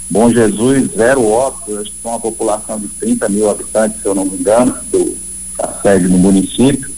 Bom 0.09 0.29
Jesus, 0.29 0.91
zero 0.97 1.25
óbitos, 1.25 1.93
com 2.03 2.09
uma 2.09 2.19
população 2.19 2.77
de 2.79 2.87
30 2.87 3.29
mil 3.29 3.49
habitantes, 3.49 4.01
se 4.01 4.07
eu 4.07 4.15
não 4.15 4.25
me 4.25 4.37
engano, 4.37 4.75
do, 4.91 5.15
da 5.57 5.79
sede 5.81 6.07
do 6.07 6.17
município. 6.17 6.89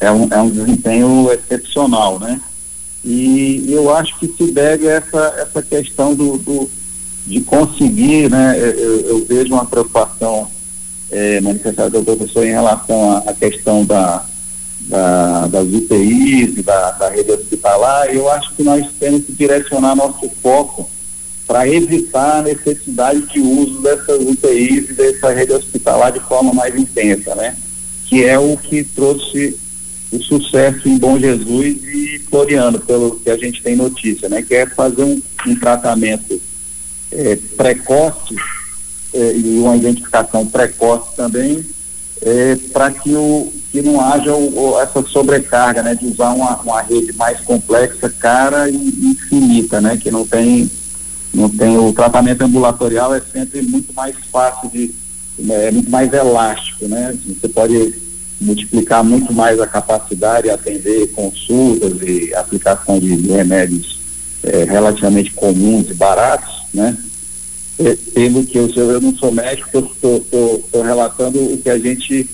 É 0.00 0.10
um, 0.10 0.28
é 0.30 0.42
um 0.42 0.50
desempenho 0.50 1.30
excepcional, 1.32 2.18
né? 2.18 2.40
E 3.10 3.72
eu 3.72 3.94
acho 3.94 4.18
que 4.18 4.28
se 4.28 4.52
deve 4.52 4.86
a 4.86 4.96
essa, 4.96 5.34
essa 5.38 5.62
questão 5.62 6.14
do, 6.14 6.36
do 6.36 6.70
de 7.26 7.40
conseguir, 7.40 8.30
né? 8.30 8.54
Eu, 8.58 9.00
eu 9.00 9.24
vejo 9.24 9.54
uma 9.54 9.64
preocupação 9.64 10.46
é, 11.10 11.40
manifestada 11.40 11.90
pelo 11.90 12.04
professor 12.04 12.44
em 12.44 12.50
relação 12.50 13.12
à, 13.12 13.30
à 13.30 13.32
questão 13.32 13.82
da, 13.82 14.24
da, 14.80 15.46
das 15.46 15.66
UTIs 15.68 16.62
da, 16.62 16.90
da 16.92 17.08
rede 17.10 17.32
hospitalar, 17.32 18.14
eu 18.14 18.28
acho 18.30 18.54
que 18.54 18.62
nós 18.62 18.86
temos 18.98 19.24
que 19.24 19.32
direcionar 19.32 19.94
nosso 19.94 20.28
foco 20.42 20.88
para 21.46 21.66
evitar 21.66 22.40
a 22.40 22.42
necessidade 22.42 23.22
de 23.22 23.40
uso 23.40 23.80
dessas 23.80 24.20
UTIs 24.20 24.90
e 24.90 24.92
dessa 24.92 25.32
rede 25.32 25.52
hospitalar 25.52 26.12
de 26.12 26.20
forma 26.20 26.52
mais 26.52 26.76
intensa, 26.76 27.34
né? 27.34 27.56
Que 28.04 28.24
é 28.24 28.38
o 28.38 28.54
que 28.56 28.84
trouxe 28.84 29.58
o 30.10 30.22
sucesso 30.22 30.88
em 30.88 30.98
Bom 30.98 31.18
Jesus 31.18 31.76
e 31.84 32.18
Floriano, 32.30 32.80
pelo 32.80 33.16
que 33.16 33.30
a 33.30 33.36
gente 33.36 33.62
tem 33.62 33.76
notícia, 33.76 34.28
né? 34.28 34.42
Que 34.42 34.54
é 34.54 34.66
fazer 34.66 35.02
um, 35.02 35.20
um 35.46 35.54
tratamento 35.56 36.40
é, 37.12 37.36
precoce 37.56 38.34
é, 39.12 39.36
e 39.36 39.58
uma 39.58 39.76
identificação 39.76 40.46
precoce 40.46 41.14
também 41.14 41.64
é, 42.22 42.56
para 42.72 42.90
que, 42.90 43.14
o, 43.14 43.52
que 43.70 43.82
não 43.82 44.00
haja 44.00 44.34
o, 44.34 44.72
o, 44.72 44.80
essa 44.80 45.02
sobrecarga, 45.02 45.82
né? 45.82 45.94
De 45.94 46.06
usar 46.06 46.32
uma, 46.32 46.56
uma 46.62 46.80
rede 46.80 47.12
mais 47.14 47.40
complexa, 47.40 48.08
cara 48.08 48.70
e 48.70 48.76
infinita, 48.76 49.80
né? 49.80 49.96
Que 49.96 50.10
não 50.10 50.26
tem 50.26 50.70
não 51.32 51.48
tem 51.48 51.76
o 51.76 51.92
tratamento 51.92 52.42
ambulatorial 52.42 53.14
é 53.14 53.20
sempre 53.20 53.60
muito 53.60 53.92
mais 53.92 54.16
fácil 54.32 54.70
de 54.70 54.94
é 55.50 55.70
muito 55.70 55.90
mais 55.90 56.12
elástico, 56.12 56.88
né? 56.88 57.16
Você 57.26 57.48
pode 57.48 57.94
multiplicar 58.40 59.02
muito 59.02 59.32
mais 59.32 59.60
a 59.60 59.66
capacidade 59.66 60.44
de 60.44 60.50
atender 60.50 61.08
consultas 61.08 61.92
e 62.02 62.34
aplicação 62.34 62.98
de 62.98 63.14
remédios 63.14 63.98
é, 64.42 64.64
relativamente 64.64 65.32
comuns 65.32 65.90
e 65.90 65.94
baratos, 65.94 66.62
né? 66.72 66.96
É, 67.78 67.96
pelo 68.12 68.44
que 68.44 68.58
eu, 68.58 68.68
eu 68.68 69.00
não 69.00 69.14
sou 69.16 69.30
médico, 69.30 69.78
estou 69.78 70.82
relatando 70.82 71.38
o 71.40 71.58
que 71.58 71.70
a 71.70 71.78
gente 71.78 72.28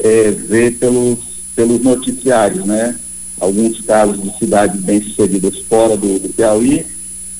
é, 0.00 0.30
vê 0.30 0.70
pelos, 0.70 1.18
pelos 1.54 1.82
noticiários, 1.82 2.64
né? 2.64 2.96
Alguns 3.40 3.80
casos 3.80 4.22
de 4.22 4.38
cidades 4.38 4.80
bem-sucedidas 4.80 5.58
fora 5.68 5.96
do, 5.96 6.18
do 6.18 6.28
Piauí 6.28 6.86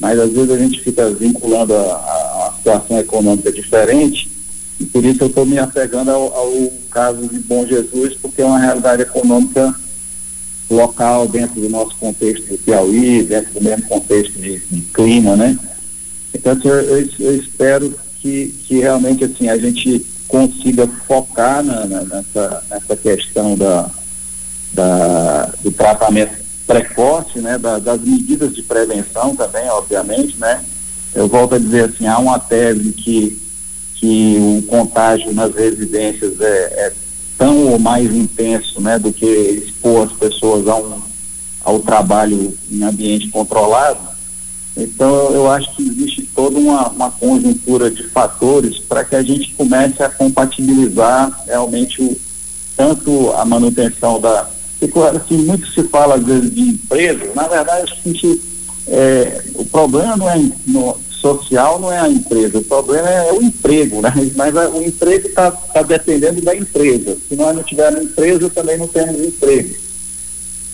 mas 0.04 0.18
às 0.18 0.30
vezes 0.30 0.50
a 0.50 0.58
gente 0.58 0.80
fica 0.80 1.10
vinculando 1.10 1.74
a, 1.74 1.78
a 1.78 2.54
situação 2.58 2.98
econômica 2.98 3.52
diferente, 3.52 4.30
e 4.80 4.86
por 4.86 5.04
isso 5.04 5.22
eu 5.22 5.28
estou 5.28 5.46
me 5.46 5.58
apegando 5.58 6.10
ao, 6.10 6.34
ao, 6.34 6.72
caso 6.90 7.26
de 7.28 7.38
Bom 7.40 7.66
Jesus, 7.66 8.14
porque 8.20 8.42
é 8.42 8.44
uma 8.44 8.58
realidade 8.58 9.02
econômica 9.02 9.74
local 10.70 11.28
dentro 11.28 11.60
do 11.60 11.68
nosso 11.68 11.94
contexto 11.96 12.46
do 12.46 12.58
Piauí, 12.58 13.22
dentro 13.22 13.52
do 13.54 13.62
mesmo 13.62 13.86
contexto 13.86 14.32
de, 14.40 14.58
de 14.58 14.80
clima, 14.92 15.36
né? 15.36 15.58
Então 16.32 16.56
eu, 16.64 16.74
eu, 16.74 17.08
eu, 17.20 17.36
espero 17.36 17.94
que, 18.20 18.54
que 18.66 18.78
realmente 18.80 19.24
assim 19.24 19.48
a 19.48 19.56
gente 19.58 20.04
consiga 20.26 20.86
focar 21.06 21.62
na, 21.62 21.84
na, 21.86 22.02
nessa, 22.02 22.64
nessa 22.70 22.96
questão 22.96 23.56
da, 23.56 23.90
da, 24.72 25.52
do 25.62 25.70
tratamento 25.70 26.44
precoce, 26.66 27.38
né, 27.40 27.58
da, 27.58 27.78
das 27.78 28.00
medidas 28.00 28.54
de 28.54 28.62
prevenção 28.62 29.36
também, 29.36 29.68
obviamente, 29.68 30.36
né. 30.38 30.64
Eu 31.14 31.28
volto 31.28 31.54
a 31.54 31.58
dizer 31.58 31.84
assim, 31.84 32.06
há 32.06 32.18
uma 32.18 32.38
tese 32.38 32.90
que, 32.92 33.40
que 34.04 34.36
o 34.38 34.62
contágio 34.66 35.32
nas 35.32 35.54
residências 35.54 36.38
é, 36.38 36.44
é 36.86 36.92
tão 37.38 37.68
ou 37.68 37.78
mais 37.78 38.14
intenso, 38.14 38.78
né, 38.78 38.98
do 38.98 39.10
que 39.10 39.24
expor 39.24 40.06
as 40.06 40.12
pessoas 40.12 40.68
a 40.68 40.76
um, 40.76 41.00
ao 41.64 41.80
trabalho 41.80 42.52
em 42.70 42.82
ambiente 42.82 43.30
controlado. 43.30 44.00
Então, 44.76 45.30
eu 45.30 45.50
acho 45.50 45.74
que 45.74 45.88
existe 45.88 46.28
toda 46.34 46.58
uma, 46.58 46.90
uma 46.90 47.10
conjuntura 47.12 47.90
de 47.90 48.02
fatores 48.08 48.78
para 48.78 49.04
que 49.04 49.16
a 49.16 49.22
gente 49.22 49.54
comece 49.54 50.02
a 50.02 50.10
compatibilizar 50.10 51.42
realmente 51.46 52.02
o, 52.02 52.14
tanto 52.76 53.32
a 53.32 53.44
manutenção 53.46 54.20
da, 54.20 54.50
porque 54.78 54.98
assim, 54.98 55.38
muito 55.38 55.66
se 55.68 55.82
fala 55.84 56.16
às 56.16 56.24
vezes 56.24 56.54
de 56.54 56.60
empresa, 56.60 57.32
na 57.34 57.48
verdade 57.48 57.90
a 57.90 58.08
gente, 58.08 58.38
é, 58.86 59.44
o 59.54 59.64
problema 59.64 60.14
não 60.14 60.28
é 60.28 60.38
no, 60.66 60.94
social, 61.24 61.80
não 61.80 61.90
é 61.90 61.98
a 61.98 62.08
empresa, 62.08 62.58
o 62.58 62.64
problema 62.64 63.08
é, 63.08 63.28
é 63.30 63.32
o 63.32 63.42
emprego, 63.42 64.02
né? 64.02 64.12
Mas 64.36 64.54
a, 64.54 64.68
o 64.68 64.82
emprego 64.82 65.28
está 65.28 65.50
tá 65.50 65.82
dependendo 65.82 66.42
da 66.42 66.54
empresa. 66.54 67.16
Se 67.26 67.34
nós 67.34 67.56
não 67.56 67.62
tivermos 67.62 68.02
empresa, 68.02 68.50
também 68.50 68.76
não 68.76 68.86
temos 68.86 69.18
emprego. 69.18 69.74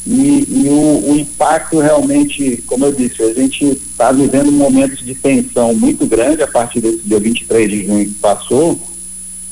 E, 0.06 0.46
e 0.48 0.68
o, 0.68 1.10
o, 1.10 1.16
impacto 1.16 1.78
realmente, 1.78 2.64
como 2.66 2.86
eu 2.86 2.92
disse, 2.92 3.22
a 3.22 3.32
gente 3.32 3.64
está 3.66 4.10
vivendo 4.10 4.50
momentos 4.50 5.04
de 5.04 5.14
tensão 5.14 5.74
muito 5.74 6.06
grande 6.06 6.42
a 6.42 6.48
partir 6.48 6.80
desse 6.80 6.98
dia 7.04 7.20
23 7.20 7.70
de 7.70 7.86
junho 7.86 8.06
que 8.06 8.14
passou, 8.14 8.80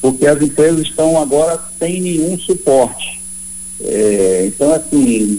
porque 0.00 0.26
as 0.26 0.40
empresas 0.40 0.80
estão 0.80 1.20
agora 1.20 1.60
sem 1.78 2.00
nenhum 2.00 2.36
suporte. 2.38 3.20
É, 3.80 4.44
então, 4.48 4.72
assim, 4.72 5.38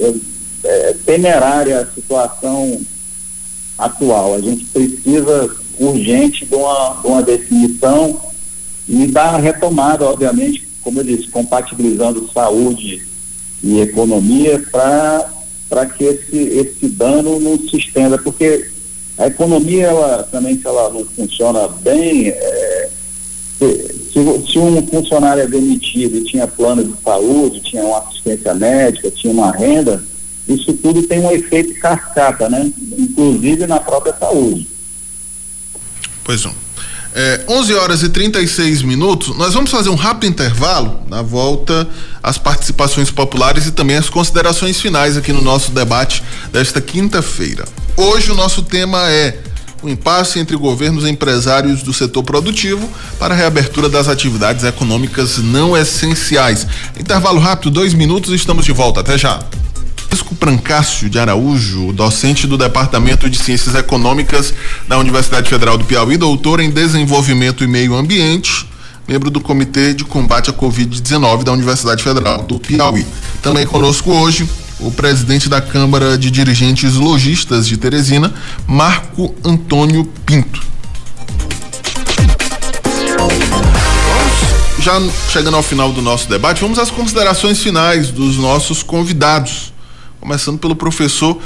é, 0.63 0.95
temerária 1.05 1.79
a 1.79 1.85
situação 1.87 2.79
atual. 3.79 4.35
A 4.35 4.41
gente 4.41 4.65
precisa 4.65 5.49
urgente 5.79 6.45
de 6.45 6.53
uma, 6.53 6.97
de 7.01 7.07
uma 7.07 7.23
definição 7.23 8.19
e 8.87 9.07
da 9.07 9.37
retomada, 9.37 10.05
obviamente, 10.05 10.67
como 10.81 10.99
eu 10.99 11.03
disse, 11.03 11.29
compatibilizando 11.29 12.29
saúde 12.33 13.01
e 13.63 13.79
economia 13.79 14.59
para 14.71 15.85
que 15.85 16.03
esse, 16.03 16.37
esse 16.37 16.87
dano 16.89 17.39
não 17.39 17.57
se 17.57 17.77
estenda, 17.77 18.17
porque 18.17 18.69
a 19.17 19.27
economia, 19.27 19.87
ela 19.87 20.23
também, 20.23 20.57
se 20.57 20.65
ela 20.65 20.89
não 20.89 21.05
funciona 21.05 21.67
bem, 21.67 22.29
é, 22.29 22.89
se, 23.59 24.51
se, 24.51 24.57
um 24.57 24.81
funcionário 24.87 25.43
é 25.43 25.47
demitido 25.47 26.17
e 26.17 26.23
tinha 26.23 26.47
plano 26.47 26.83
de 26.83 26.93
saúde, 27.03 27.59
tinha 27.59 27.83
uma 27.83 27.99
assistência 27.99 28.53
médica, 28.53 29.11
tinha 29.11 29.33
uma 29.33 29.51
renda, 29.51 30.01
isso 30.47 30.73
tudo 30.73 31.03
tem 31.03 31.19
um 31.19 31.31
efeito 31.31 31.79
cascata, 31.79 32.49
né? 32.49 32.71
Inclusive 33.19 33.67
na 33.67 33.79
própria 33.79 34.15
saúde. 34.17 34.67
Pois 36.23 36.43
não. 36.45 36.53
É, 37.13 37.41
11 37.49 37.73
horas 37.73 38.03
e 38.03 38.09
36 38.09 38.81
minutos. 38.83 39.35
Nós 39.35 39.53
vamos 39.53 39.71
fazer 39.71 39.89
um 39.89 39.95
rápido 39.95 40.29
intervalo. 40.29 41.01
Na 41.09 41.21
volta, 41.21 41.87
as 42.23 42.37
participações 42.37 43.11
populares 43.11 43.65
e 43.65 43.71
também 43.71 43.97
as 43.97 44.09
considerações 44.09 44.79
finais 44.79 45.17
aqui 45.17 45.33
no 45.33 45.41
nosso 45.41 45.71
debate 45.71 46.23
desta 46.51 46.79
quinta-feira. 46.79 47.65
Hoje 47.97 48.31
o 48.31 48.35
nosso 48.35 48.61
tema 48.63 49.09
é 49.09 49.37
o 49.81 49.89
impasse 49.89 50.39
entre 50.39 50.55
governos 50.55 51.03
e 51.03 51.09
empresários 51.09 51.81
do 51.81 51.91
setor 51.93 52.23
produtivo 52.23 52.89
para 53.17 53.33
a 53.33 53.37
reabertura 53.37 53.89
das 53.89 54.07
atividades 54.07 54.63
econômicas 54.63 55.39
não 55.39 55.75
essenciais. 55.75 56.65
Intervalo 56.97 57.39
rápido, 57.39 57.71
dois 57.71 57.93
minutos, 57.93 58.31
estamos 58.33 58.65
de 58.65 58.71
volta. 58.71 58.99
Até 59.01 59.17
já. 59.17 59.39
Francisco 60.09 60.33
Prancácio 60.33 61.07
de 61.07 61.19
Araújo, 61.19 61.93
docente 61.93 62.47
do 62.47 62.57
Departamento 62.57 63.29
de 63.29 63.37
Ciências 63.37 63.75
Econômicas 63.75 64.51
da 64.87 64.97
Universidade 64.97 65.47
Federal 65.47 65.77
do 65.77 65.85
Piauí, 65.85 66.17
doutor 66.17 66.59
em 66.59 66.71
Desenvolvimento 66.71 67.63
e 67.63 67.67
Meio 67.67 67.93
Ambiente, 67.93 68.67
membro 69.07 69.29
do 69.29 69.39
Comitê 69.39 69.93
de 69.93 70.03
Combate 70.03 70.49
à 70.49 70.53
Covid-19 70.53 71.43
da 71.43 71.51
Universidade 71.51 72.03
Federal 72.03 72.41
do 72.41 72.59
Piauí. 72.59 73.05
Também 73.43 73.67
conosco 73.67 74.11
hoje 74.11 74.49
o 74.79 74.89
presidente 74.89 75.47
da 75.47 75.61
Câmara 75.61 76.17
de 76.17 76.31
Dirigentes 76.31 76.95
Logistas 76.95 77.67
de 77.67 77.77
Teresina, 77.77 78.33
Marco 78.65 79.35
Antônio 79.45 80.05
Pinto. 80.25 80.67
já 84.81 84.93
chegando 85.29 85.55
ao 85.55 85.61
final 85.61 85.91
do 85.91 86.01
nosso 86.01 86.27
debate, 86.27 86.61
vamos 86.61 86.79
às 86.79 86.89
considerações 86.89 87.61
finais 87.61 88.09
dos 88.09 88.37
nossos 88.37 88.81
convidados. 88.81 89.71
Começando 90.19 90.59
pelo 90.59 90.75
professor 90.75 91.39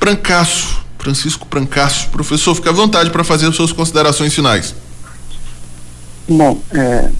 Prancasso, 0.00 0.82
Francisco 0.98 1.46
Prancasso. 1.46 2.08
Professor, 2.08 2.54
fique 2.54 2.68
à 2.68 2.72
vontade 2.72 3.10
para 3.10 3.24
fazer 3.24 3.46
as 3.46 3.54
suas 3.54 3.72
considerações 3.72 4.34
finais. 4.34 4.74
Bom, 6.28 6.58
é, 6.72 7.10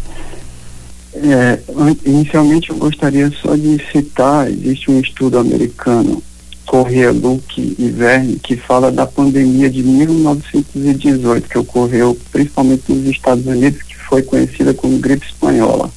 é, 1.16 1.58
inicialmente 2.04 2.70
eu 2.70 2.76
gostaria 2.76 3.30
só 3.42 3.54
de 3.54 3.80
citar, 3.92 4.50
existe 4.50 4.90
um 4.90 4.98
estudo 4.98 5.38
americano, 5.38 6.22
Correa 6.66 7.12
Luke 7.12 7.76
e 7.78 7.88
Verne, 7.88 8.36
que 8.36 8.56
fala 8.56 8.90
da 8.90 9.06
pandemia 9.06 9.70
de 9.70 9.82
1918, 9.82 11.48
que 11.48 11.58
ocorreu 11.58 12.18
principalmente 12.32 12.90
nos 12.90 13.06
Estados 13.08 13.46
Unidos, 13.46 13.82
que 13.82 13.96
foi 13.96 14.22
conhecida 14.22 14.72
como 14.72 14.98
gripe 14.98 15.26
espanhola. 15.26 15.90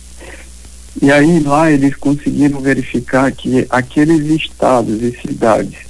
E 1.02 1.12
aí 1.12 1.40
lá 1.40 1.72
eles 1.72 1.96
conseguiram 1.96 2.60
verificar 2.60 3.32
que 3.32 3.68
aqueles 3.70 4.26
estados 4.42 5.02
e 5.04 5.12
cidades 5.22 5.88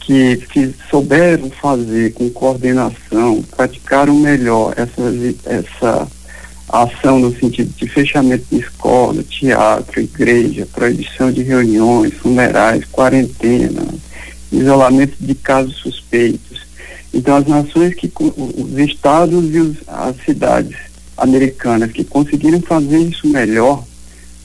que, 0.00 0.74
souberam 0.88 1.50
fazer 1.50 2.14
com 2.14 2.30
coordenação, 2.30 3.42
praticaram 3.54 4.14
melhor 4.14 4.72
essa, 4.74 5.02
essa 5.44 6.08
ação 6.66 7.18
no 7.18 7.38
sentido 7.38 7.70
de 7.76 7.86
fechamento 7.88 8.46
de 8.50 8.60
escola, 8.60 9.22
teatro, 9.22 10.00
igreja, 10.00 10.66
proibição 10.72 11.30
de 11.30 11.42
reuniões, 11.42 12.14
funerais, 12.14 12.84
quarentena, 12.86 13.86
isolamento 14.50 15.14
de 15.20 15.34
casos 15.34 15.76
suspeitos. 15.76 16.66
Então 17.12 17.36
as 17.36 17.46
nações 17.46 17.94
que 17.94 18.10
os 18.16 18.78
estados 18.78 19.54
e 19.54 19.58
os, 19.58 19.76
as 19.86 20.16
cidades 20.24 20.76
americanas 21.18 21.92
que 21.92 22.04
conseguiram 22.04 22.60
fazer 22.62 22.98
isso 22.98 23.26
melhor 23.28 23.84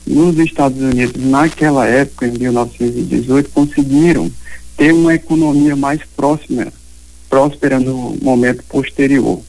nos 0.05 0.37
Estados 0.37 0.81
Unidos 0.81 1.21
naquela 1.23 1.85
época, 1.87 2.27
em 2.27 2.31
1918, 2.31 3.49
conseguiram 3.49 4.31
ter 4.75 4.93
uma 4.93 5.13
economia 5.13 5.75
mais 5.75 6.01
próxima, 6.15 6.67
próspera 7.29 7.79
no 7.79 8.17
momento 8.21 8.63
posterior. 8.63 9.39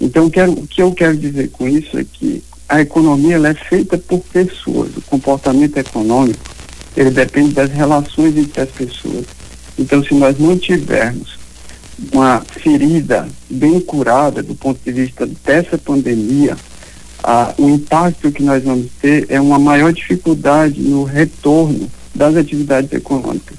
Então, 0.00 0.28
quero, 0.28 0.52
o 0.52 0.66
que 0.66 0.82
eu 0.82 0.92
quero 0.92 1.16
dizer 1.16 1.50
com 1.50 1.68
isso 1.68 1.98
é 1.98 2.04
que 2.04 2.42
a 2.68 2.80
economia 2.80 3.36
é 3.46 3.54
feita 3.54 3.96
por 3.96 4.20
pessoas. 4.20 4.96
O 4.96 5.02
comportamento 5.02 5.76
econômico 5.76 6.54
ele 6.96 7.10
depende 7.10 7.54
das 7.54 7.70
relações 7.70 8.36
entre 8.36 8.60
as 8.60 8.70
pessoas. 8.70 9.24
Então, 9.78 10.02
se 10.04 10.14
nós 10.14 10.38
não 10.38 10.56
tivermos 10.56 11.38
uma 12.12 12.40
ferida 12.40 13.28
bem 13.50 13.80
curada 13.80 14.42
do 14.42 14.54
ponto 14.54 14.80
de 14.84 14.92
vista 14.92 15.26
dessa 15.44 15.76
pandemia, 15.78 16.56
ah, 17.26 17.54
o 17.56 17.70
impacto 17.70 18.30
que 18.30 18.42
nós 18.42 18.62
vamos 18.62 18.90
ter 19.00 19.24
é 19.30 19.40
uma 19.40 19.58
maior 19.58 19.94
dificuldade 19.94 20.78
no 20.82 21.04
retorno 21.04 21.90
das 22.14 22.36
atividades 22.36 22.92
econômicas. 22.92 23.56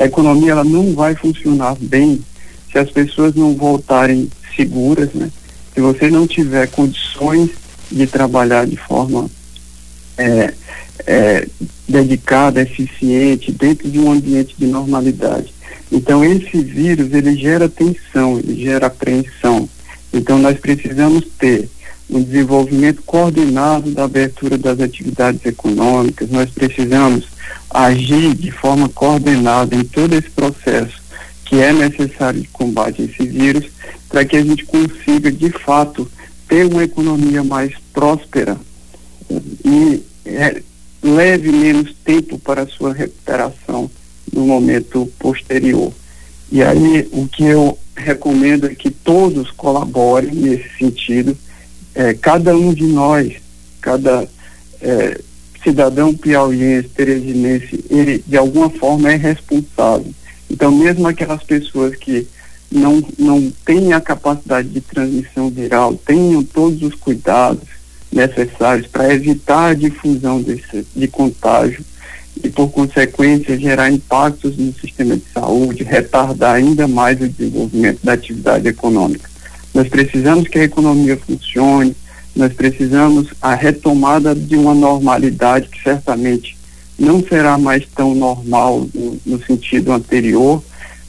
A 0.00 0.06
economia 0.06 0.52
ela 0.52 0.64
não 0.64 0.94
vai 0.94 1.14
funcionar 1.14 1.76
bem 1.78 2.24
se 2.70 2.78
as 2.78 2.90
pessoas 2.90 3.34
não 3.34 3.54
voltarem 3.54 4.30
seguras, 4.56 5.12
né? 5.12 5.30
Se 5.74 5.80
você 5.82 6.10
não 6.10 6.26
tiver 6.26 6.66
condições 6.68 7.50
de 7.90 8.06
trabalhar 8.06 8.66
de 8.66 8.76
forma 8.76 9.28
é, 10.16 10.54
é, 11.06 11.46
dedicada, 11.86 12.62
eficiente, 12.62 13.52
dentro 13.52 13.90
de 13.90 13.98
um 13.98 14.10
ambiente 14.10 14.54
de 14.56 14.66
normalidade. 14.66 15.52
Então 15.92 16.24
esse 16.24 16.62
vírus 16.62 17.12
ele 17.12 17.36
gera 17.36 17.68
tensão, 17.68 18.38
ele 18.38 18.58
gera 18.64 18.86
apreensão. 18.86 19.68
Então 20.10 20.38
nós 20.38 20.58
precisamos 20.58 21.26
ter 21.38 21.68
um 22.12 22.22
desenvolvimento 22.22 23.02
coordenado 23.02 23.90
da 23.90 24.04
abertura 24.04 24.58
das 24.58 24.78
atividades 24.80 25.44
econômicas. 25.46 26.30
Nós 26.30 26.50
precisamos 26.50 27.24
agir 27.70 28.34
de 28.34 28.50
forma 28.50 28.88
coordenada 28.88 29.74
em 29.74 29.84
todo 29.84 30.14
esse 30.14 30.30
processo 30.30 31.02
que 31.46 31.56
é 31.60 31.72
necessário 31.72 32.40
de 32.40 32.48
combate 32.48 33.02
a 33.02 33.04
esse 33.04 33.26
vírus, 33.26 33.66
para 34.08 34.24
que 34.24 34.36
a 34.36 34.42
gente 34.42 34.64
consiga, 34.64 35.30
de 35.30 35.50
fato, 35.50 36.10
ter 36.48 36.66
uma 36.66 36.84
economia 36.84 37.44
mais 37.44 37.74
próspera 37.92 38.56
e 39.62 40.02
é, 40.24 40.62
leve 41.02 41.52
menos 41.52 41.94
tempo 42.04 42.38
para 42.38 42.62
a 42.62 42.66
sua 42.66 42.94
recuperação 42.94 43.90
no 44.32 44.46
momento 44.46 45.10
posterior. 45.18 45.92
E 46.50 46.62
aí, 46.62 47.06
o 47.12 47.26
que 47.26 47.44
eu 47.44 47.78
recomendo 47.94 48.66
é 48.66 48.74
que 48.74 48.90
todos 48.90 49.50
colaborem 49.50 50.34
nesse 50.34 50.70
sentido 50.78 51.36
é, 51.94 52.14
cada 52.14 52.56
um 52.56 52.72
de 52.72 52.84
nós, 52.84 53.34
cada 53.80 54.28
é, 54.80 55.20
cidadão 55.62 56.14
piauiense, 56.14 56.88
teresinense, 56.88 57.84
ele 57.88 58.22
de 58.26 58.36
alguma 58.36 58.68
forma 58.70 59.12
é 59.12 59.16
responsável. 59.16 60.12
Então, 60.50 60.70
mesmo 60.70 61.06
aquelas 61.06 61.42
pessoas 61.42 61.94
que 61.96 62.26
não, 62.70 63.02
não 63.18 63.50
têm 63.64 63.92
a 63.92 64.00
capacidade 64.00 64.68
de 64.68 64.80
transmissão 64.80 65.50
viral, 65.50 65.94
tenham 65.94 66.42
todos 66.42 66.82
os 66.82 66.94
cuidados 66.94 67.68
necessários 68.10 68.86
para 68.86 69.12
evitar 69.12 69.70
a 69.70 69.74
difusão 69.74 70.42
desse, 70.42 70.86
de 70.94 71.08
contágio 71.08 71.84
e, 72.42 72.48
por 72.48 72.70
consequência, 72.70 73.58
gerar 73.58 73.90
impactos 73.90 74.56
no 74.56 74.72
sistema 74.74 75.16
de 75.16 75.24
saúde, 75.32 75.84
retardar 75.84 76.56
ainda 76.56 76.86
mais 76.88 77.20
o 77.20 77.28
desenvolvimento 77.28 78.00
da 78.02 78.12
atividade 78.12 78.68
econômica. 78.68 79.31
Nós 79.74 79.88
precisamos 79.88 80.48
que 80.48 80.58
a 80.58 80.64
economia 80.64 81.16
funcione, 81.16 81.96
nós 82.34 82.52
precisamos 82.52 83.28
a 83.40 83.54
retomada 83.54 84.34
de 84.34 84.56
uma 84.56 84.74
normalidade 84.74 85.68
que 85.68 85.82
certamente 85.82 86.56
não 86.98 87.22
será 87.22 87.58
mais 87.58 87.86
tão 87.94 88.14
normal 88.14 88.86
no, 88.94 89.18
no 89.24 89.44
sentido 89.44 89.92
anterior, 89.92 90.62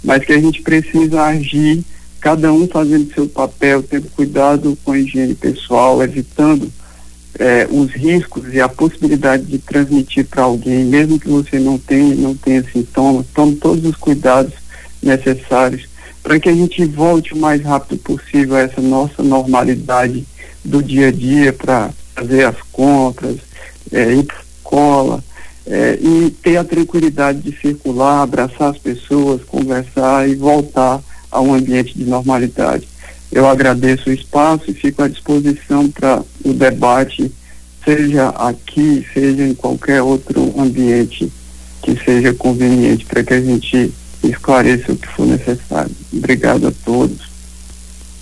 mas 0.03 0.23
que 0.23 0.33
a 0.33 0.39
gente 0.39 0.61
precisa 0.61 1.23
agir, 1.23 1.83
cada 2.19 2.51
um 2.51 2.67
fazendo 2.67 3.13
seu 3.13 3.27
papel, 3.27 3.83
tendo 3.83 4.09
cuidado 4.11 4.77
com 4.83 4.93
a 4.93 4.99
higiene 4.99 5.35
pessoal, 5.35 6.01
evitando 6.01 6.71
eh, 7.37 7.67
os 7.69 7.91
riscos 7.91 8.53
e 8.53 8.61
a 8.61 8.69
possibilidade 8.69 9.43
de 9.43 9.57
transmitir 9.59 10.25
para 10.25 10.43
alguém, 10.43 10.85
mesmo 10.85 11.19
que 11.19 11.27
você 11.27 11.59
não 11.59 11.77
tenha, 11.77 12.15
não 12.15 12.35
tenha 12.35 12.63
sintomas, 12.63 13.25
tome 13.33 13.55
todos 13.55 13.85
os 13.85 13.95
cuidados 13.95 14.53
necessários 15.01 15.85
para 16.23 16.39
que 16.39 16.49
a 16.49 16.53
gente 16.53 16.83
volte 16.85 17.33
o 17.33 17.37
mais 17.37 17.61
rápido 17.61 17.99
possível 17.99 18.55
a 18.55 18.61
essa 18.61 18.81
nossa 18.81 19.21
normalidade 19.21 20.25
do 20.63 20.81
dia 20.81 21.09
a 21.09 21.11
dia 21.11 21.51
para 21.51 21.91
fazer 22.15 22.45
as 22.45 22.55
compras, 22.71 23.37
é, 23.91 24.13
ir 24.13 24.23
para 24.23 24.43
escola 24.73 25.23
é, 25.67 25.97
e 26.01 26.31
ter 26.41 26.57
a 26.57 26.63
tranquilidade 26.63 27.39
de 27.39 27.57
circular, 27.59 28.23
abraçar 28.23 28.71
as 28.71 28.77
pessoas, 28.77 29.43
conversar 29.43 30.27
e 30.27 30.35
voltar 30.35 31.01
a 31.29 31.41
um 31.41 31.53
ambiente 31.53 31.97
de 31.97 32.05
normalidade. 32.05 32.87
Eu 33.31 33.47
agradeço 33.47 34.09
o 34.09 34.13
espaço 34.13 34.69
e 34.69 34.73
fico 34.73 35.01
à 35.01 35.07
disposição 35.07 35.89
para 35.89 36.23
o 36.45 36.53
debate, 36.53 37.31
seja 37.83 38.29
aqui, 38.29 39.05
seja 39.13 39.43
em 39.43 39.53
qualquer 39.53 40.01
outro 40.01 40.53
ambiente 40.59 41.31
que 41.81 41.97
seja 42.03 42.33
conveniente 42.33 43.05
para 43.05 43.23
que 43.23 43.33
a 43.33 43.41
gente 43.41 43.91
esclareça 44.23 44.91
o 44.91 44.95
que 44.95 45.07
for 45.07 45.25
necessário. 45.25 46.02
Obrigado 46.23 46.67
a 46.69 46.71
todos. 46.85 47.33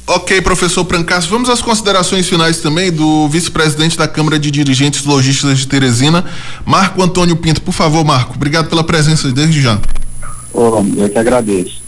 Ok, 0.07 0.41
professor 0.41 0.83
Prancas, 0.83 1.27
vamos 1.27 1.49
às 1.49 1.61
considerações 1.61 2.27
finais 2.27 2.57
também 2.57 2.91
do 2.91 3.29
vice-presidente 3.29 3.95
da 3.95 4.07
Câmara 4.07 4.39
de 4.39 4.49
Dirigentes 4.49 5.05
Logistas 5.05 5.59
de 5.59 5.67
Teresina, 5.67 6.25
Marco 6.65 7.01
Antônio 7.01 7.35
Pinto. 7.37 7.61
Por 7.61 7.73
favor, 7.73 8.03
Marco, 8.03 8.33
obrigado 8.35 8.67
pela 8.67 8.83
presença 8.83 9.31
desde 9.31 9.61
já. 9.61 9.79
Oh, 10.51 10.83
eu 10.97 11.07
que 11.07 11.17
agradeço. 11.17 11.81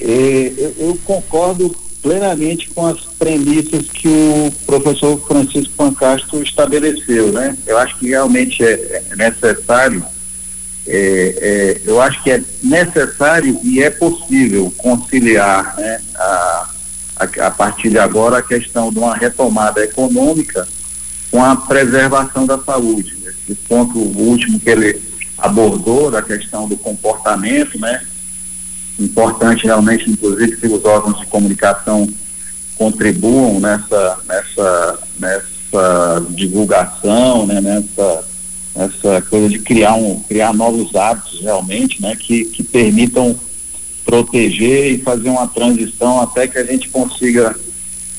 Eu, 0.00 0.74
eu, 0.78 0.98
concordo 1.04 1.74
plenamente 2.02 2.68
com 2.70 2.84
as 2.84 3.00
premissas 3.18 3.86
que 3.86 4.08
o 4.08 4.52
professor 4.66 5.18
Francisco 5.26 5.72
Pancastro 5.76 6.42
estabeleceu, 6.42 7.32
né? 7.32 7.56
Eu 7.66 7.78
acho 7.78 7.96
que 7.98 8.08
realmente 8.08 8.62
é, 8.62 9.02
é 9.10 9.16
necessário 9.16 10.04
é, 10.86 11.34
é, 11.40 11.80
eu 11.84 12.00
acho 12.00 12.22
que 12.22 12.30
é 12.30 12.42
necessário 12.62 13.58
e 13.62 13.82
é 13.82 13.90
possível 13.90 14.72
conciliar 14.76 15.74
né, 15.76 16.00
a, 16.14 16.68
a, 17.16 17.46
a, 17.46 17.50
partir 17.50 17.90
de 17.90 17.98
agora 17.98 18.38
a 18.38 18.42
questão 18.42 18.92
de 18.92 18.98
uma 18.98 19.14
retomada 19.16 19.82
econômica 19.82 20.66
com 21.30 21.42
a 21.42 21.56
preservação 21.56 22.46
da 22.46 22.58
saúde. 22.58 23.16
Esse 23.26 23.54
ponto 23.68 23.98
último 23.98 24.60
que 24.60 24.70
ele 24.70 25.02
abordou 25.38 26.10
da 26.10 26.22
questão 26.22 26.68
do 26.68 26.76
comportamento, 26.76 27.78
né? 27.78 28.02
Importante 28.98 29.64
realmente, 29.64 30.10
inclusive, 30.10 30.56
que 30.56 30.66
os 30.66 30.84
órgãos 30.84 31.18
de 31.20 31.26
comunicação 31.26 32.08
contribuam 32.76 33.60
nessa, 33.60 34.18
nessa, 34.26 34.98
nessa 35.18 36.26
divulgação, 36.30 37.46
né? 37.46 37.60
nessa, 37.60 38.24
nessa 38.76 39.22
coisa 39.22 39.48
de 39.48 39.58
criar, 39.58 39.94
um, 39.94 40.20
criar 40.20 40.52
novos 40.52 40.94
hábitos 40.94 41.40
realmente, 41.40 42.00
né? 42.02 42.14
Que, 42.14 42.44
que 42.44 42.62
permitam 42.62 43.34
proteger 44.04 44.92
e 44.92 44.98
fazer 44.98 45.28
uma 45.28 45.48
transição 45.48 46.20
até 46.20 46.46
que 46.46 46.58
a 46.58 46.64
gente 46.64 46.88
consiga 46.90 47.56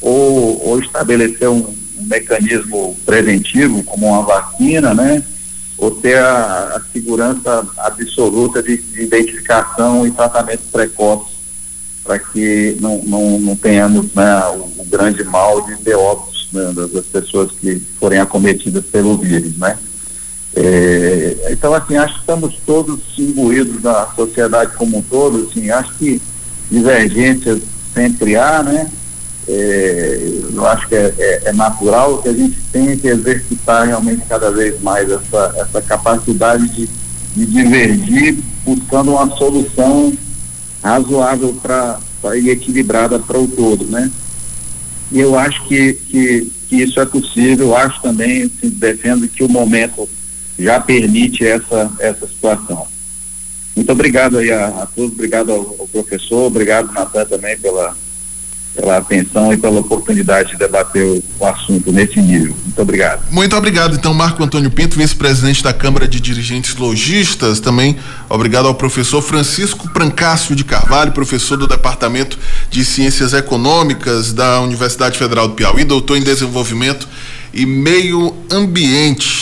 ou, 0.02 0.68
ou 0.68 0.80
estabelecer 0.80 1.48
um, 1.50 1.74
um 1.98 2.04
mecanismo 2.04 2.98
preventivo, 3.06 3.84
como 3.84 4.08
uma 4.08 4.24
vacina, 4.24 4.94
né? 4.94 5.24
Ou 5.78 5.92
ter 5.92 6.18
a, 6.18 6.76
a 6.76 6.82
segurança 6.92 7.66
absoluta 7.78 8.62
de, 8.64 8.78
de, 8.78 9.04
identificação 9.04 10.08
e 10.08 10.12
tratamento 10.12 10.64
precoce 10.72 11.38
para 12.04 12.18
que 12.18 12.78
não, 12.80 13.02
não, 13.04 13.40
não 13.40 13.56
tenhamos 13.56 14.14
né, 14.14 14.44
o, 14.56 14.82
o, 14.82 14.86
grande 14.86 15.24
mal 15.26 15.62
de 15.68 15.76
ter 15.78 15.96
óbitos 15.96 16.48
né, 16.52 16.74
das 16.74 17.06
pessoas 17.06 17.52
que 17.52 17.80
forem 18.00 18.20
acometidas 18.20 18.84
pelo 18.86 19.18
vírus, 19.18 19.56
né? 19.58 19.78
É, 20.60 21.50
então, 21.52 21.72
assim, 21.76 21.96
acho 21.98 22.16
que 22.16 22.20
estamos 22.22 22.56
todos 22.66 23.00
imbuídos 23.16 23.80
na 23.84 24.08
sociedade 24.16 24.76
como 24.76 24.98
um 24.98 25.02
todo, 25.04 25.48
assim, 25.48 25.70
acho 25.70 25.94
que 26.00 26.20
divergências 26.72 27.62
sempre 27.94 28.36
há, 28.36 28.64
né? 28.64 28.90
É, 29.48 30.32
eu 30.52 30.66
acho 30.66 30.88
que 30.88 30.96
é, 30.96 31.14
é, 31.20 31.42
é, 31.46 31.54
natural 31.54 32.24
que 32.24 32.30
a 32.30 32.34
gente 32.34 32.58
tenha 32.72 32.98
que 32.98 33.08
exercitar 33.08 33.86
realmente 33.86 34.24
cada 34.28 34.50
vez 34.50 34.82
mais 34.82 35.08
essa, 35.10 35.54
essa 35.58 35.82
capacidade 35.82 36.68
de, 36.70 36.90
de 37.36 37.46
divergir 37.46 38.40
buscando 38.66 39.12
uma 39.12 39.30
solução 39.38 40.12
razoável 40.84 41.54
para 41.62 42.00
e 42.36 42.50
equilibrada 42.50 43.20
para 43.20 43.40
o 43.40 43.48
todo, 43.48 43.86
né? 43.86 44.12
E 45.12 45.20
eu 45.20 45.38
acho 45.38 45.64
que, 45.66 45.94
que, 45.94 46.52
que 46.68 46.78
isso 46.78 47.00
é 47.00 47.06
possível, 47.06 47.68
eu 47.68 47.78
acho 47.78 48.02
também, 48.02 48.44
assim, 48.44 48.70
defendo 48.70 49.28
que 49.30 49.44
o 49.44 49.50
momento 49.50 50.10
já 50.58 50.80
permite 50.80 51.46
essa, 51.46 51.92
essa 52.00 52.28
situação. 52.28 52.88
Muito 53.76 53.92
obrigado 53.92 54.40
aí 54.40 54.52
a, 54.52 54.68
a 54.70 54.86
todos, 54.88 55.12
obrigado 55.12 55.52
ao, 55.52 55.60
ao, 55.80 55.88
professor, 55.88 56.48
obrigado 56.48 56.92
Natan 56.92 57.26
também 57.26 57.56
pela, 57.60 57.96
pela 58.74 58.98
atenção 58.98 59.54
e 59.54 59.58
pela 59.58 59.82
oportunidade 59.82 60.54
de 60.54 60.58
debater 60.58 61.04
o, 61.04 61.24
o, 61.40 61.46
assunto 61.46 61.92
nesse 61.92 62.20
nível. 62.20 62.56
Muito 62.64 62.82
obrigado. 62.82 63.22
Muito 63.30 63.56
obrigado, 63.56 63.96
então, 63.96 64.16
Marco 64.16 64.44
Antônio 64.44 64.72
Pinto, 64.72 64.98
vice-presidente 64.98 65.62
da 65.62 65.72
Câmara 65.72 66.08
de 66.08 66.20
Dirigentes 66.20 66.76
Logistas, 66.76 67.60
também 67.60 67.98
obrigado 68.28 68.68
ao 68.68 68.74
professor 68.74 69.22
Francisco 69.22 69.88
Prancácio 69.94 70.56
de 70.56 70.64
Carvalho, 70.64 71.12
professor 71.12 71.56
do 71.56 71.68
Departamento 71.68 72.40
de 72.72 72.84
Ciências 72.84 73.32
Econômicas 73.32 74.34
da 74.34 74.60
Universidade 74.62 75.20
Federal 75.20 75.50
do 75.50 75.54
Piauí, 75.54 75.84
doutor 75.84 76.18
em 76.18 76.24
Desenvolvimento 76.24 77.08
e 77.54 77.64
Meio 77.64 78.36
Ambiente 78.52 79.37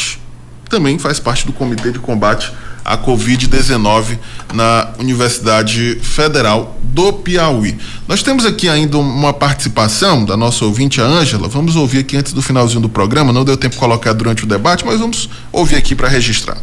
também 0.75 0.99
faz 0.99 1.21
parte 1.21 1.45
do 1.45 1.53
Comitê 1.53 1.89
de 1.89 1.99
Combate 1.99 2.51
à 2.83 2.97
Covid-19 2.97 4.19
na 4.53 4.89
Universidade 4.99 5.97
Federal 6.01 6.77
do 6.83 7.13
Piauí. 7.13 7.77
Nós 8.09 8.21
temos 8.21 8.45
aqui 8.45 8.67
ainda 8.67 8.97
uma 8.97 9.31
participação 9.31 10.25
da 10.25 10.35
nossa 10.35 10.65
ouvinte, 10.65 10.99
a 10.99 11.05
Ângela. 11.05 11.47
Vamos 11.47 11.77
ouvir 11.77 11.99
aqui 11.99 12.17
antes 12.17 12.33
do 12.33 12.41
finalzinho 12.41 12.81
do 12.81 12.89
programa. 12.89 13.31
Não 13.31 13.45
deu 13.45 13.55
tempo 13.55 13.75
de 13.75 13.79
colocar 13.79 14.11
durante 14.11 14.43
o 14.43 14.47
debate, 14.47 14.85
mas 14.85 14.99
vamos 14.99 15.29
ouvir 15.49 15.77
aqui 15.77 15.95
para 15.95 16.09
registrar. 16.09 16.57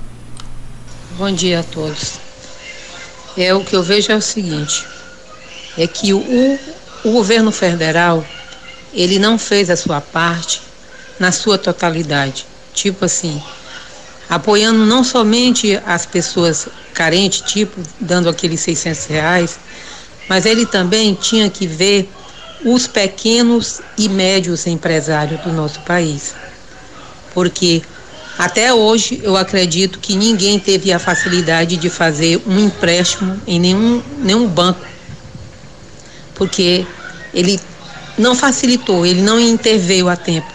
Bom 1.16 1.32
dia 1.32 1.60
a 1.60 1.62
todos. 1.62 2.18
É 3.34 3.54
o 3.54 3.64
que 3.64 3.74
eu 3.74 3.82
vejo 3.82 4.12
é 4.12 4.16
o 4.16 4.20
seguinte: 4.20 4.84
é 5.78 5.86
que 5.86 6.12
o, 6.12 6.58
o 7.02 7.12
governo 7.12 7.50
federal 7.50 8.22
ele 8.92 9.18
não 9.18 9.38
fez 9.38 9.70
a 9.70 9.76
sua 9.76 10.02
parte 10.02 10.60
na 11.18 11.32
sua 11.32 11.56
totalidade. 11.56 12.44
Tipo 12.74 13.06
assim, 13.06 13.42
apoiando 14.33 14.87
não 14.87 15.05
somente 15.05 15.78
as 15.85 16.07
pessoas 16.07 16.66
carentes, 16.95 17.43
tipo 17.43 17.78
dando 18.01 18.30
aqueles 18.30 18.61
600 18.61 19.05
reais, 19.05 19.61
mas 20.26 20.47
ele 20.47 20.64
também 20.64 21.12
tinha 21.12 21.51
que 21.51 21.66
ver 21.66 22.11
os 22.64 22.87
pequenos 22.87 23.83
e 23.99 24.09
médios 24.09 24.66
empresários 24.66 25.39
do 25.43 25.53
nosso 25.53 25.80
país. 25.80 26.35
Porque 27.35 27.83
até 28.39 28.72
hoje 28.72 29.20
eu 29.22 29.37
acredito 29.37 29.99
que 29.99 30.16
ninguém 30.16 30.59
teve 30.59 30.95
a 30.95 30.99
facilidade 30.99 31.76
de 31.76 31.91
fazer 31.91 32.41
um 32.47 32.59
empréstimo 32.59 33.39
em 33.47 33.61
nenhum, 33.61 34.03
nenhum 34.16 34.49
banco. 34.49 34.80
Porque 36.35 36.87
ele 37.35 37.61
não 38.16 38.35
facilitou, 38.35 39.05
ele 39.05 39.20
não 39.20 39.39
interveio 39.39 40.09
a 40.09 40.16
tempo. 40.16 40.51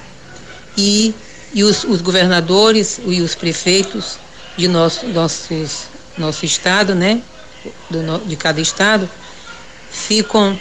E 0.75 1.13
e 1.53 1.63
os, 1.63 1.83
os 1.83 2.01
governadores 2.01 2.99
e 3.05 3.21
os 3.21 3.35
prefeitos 3.35 4.17
de 4.57 4.67
nosso, 4.67 5.07
nossos, 5.07 5.83
nosso 6.17 6.45
estado, 6.45 6.93
né, 6.93 7.21
do, 7.89 8.25
de 8.25 8.35
cada 8.35 8.59
estado, 8.59 9.09
ficam 9.89 10.59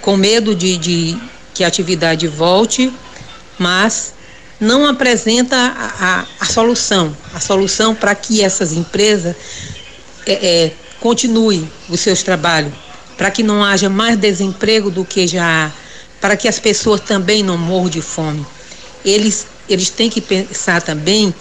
com 0.00 0.16
medo 0.16 0.54
de, 0.54 0.76
de 0.76 1.18
que 1.54 1.64
a 1.64 1.68
atividade 1.68 2.26
volte, 2.28 2.92
mas 3.58 4.14
não 4.60 4.86
apresenta 4.86 5.56
a, 5.56 6.20
a, 6.20 6.26
a 6.40 6.44
solução, 6.44 7.16
a 7.34 7.40
solução 7.40 7.94
para 7.94 8.14
que 8.14 8.42
essas 8.42 8.72
empresas 8.72 9.34
é, 10.26 10.32
é, 10.32 10.72
continuem 11.00 11.70
os 11.88 12.00
seus 12.00 12.22
trabalhos, 12.22 12.72
para 13.16 13.30
que 13.30 13.42
não 13.42 13.64
haja 13.64 13.88
mais 13.88 14.16
desemprego 14.16 14.90
do 14.90 15.04
que 15.04 15.26
já 15.26 15.66
há, 15.66 15.70
para 16.20 16.36
que 16.36 16.48
as 16.48 16.58
pessoas 16.58 17.00
também 17.00 17.42
não 17.42 17.56
morram 17.56 17.88
de 17.88 18.02
fome. 18.02 18.44
Eles 19.04 19.46
eles 19.68 19.90
têm 19.90 20.08
que 20.08 20.20
pensar 20.20 20.82
também 20.82 21.34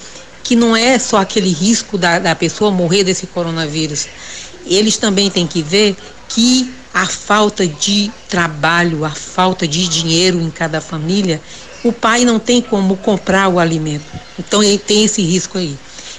que 0.44 0.56
não 0.56 0.76
é 0.76 0.98
só 0.98 1.18
aquele 1.18 1.52
risco 1.52 1.98
da, 1.98 2.20
da 2.20 2.36
pessoa 2.36 2.72
morrer 2.72 3.04
desse 3.04 3.28
coronavírus. 3.28 4.08
Eles 4.66 4.98
também 4.98 5.30
têm 5.30 5.46
que 5.46 5.62
ver 5.62 5.96
que 6.30 6.74
a 6.94 7.06
falta 7.06 7.68
de 7.68 8.12
trabalho, 8.28 9.06
a 9.06 9.10
falta 9.10 9.68
de 9.68 9.88
dinheiro 9.88 10.42
em 10.42 10.50
cada 10.50 10.82
família, 10.82 11.42
o 11.84 11.92
pai 11.92 12.26
não 12.26 12.40
tem 12.40 12.62
como 12.62 12.98
comprar 12.98 13.50
o 13.50 13.60
alimento. 13.60 14.06
Então 14.40 14.64
ele 14.64 14.78
tem 14.78 15.04
esse 15.04 15.22
risco 15.22 15.58
aí. 15.58 15.78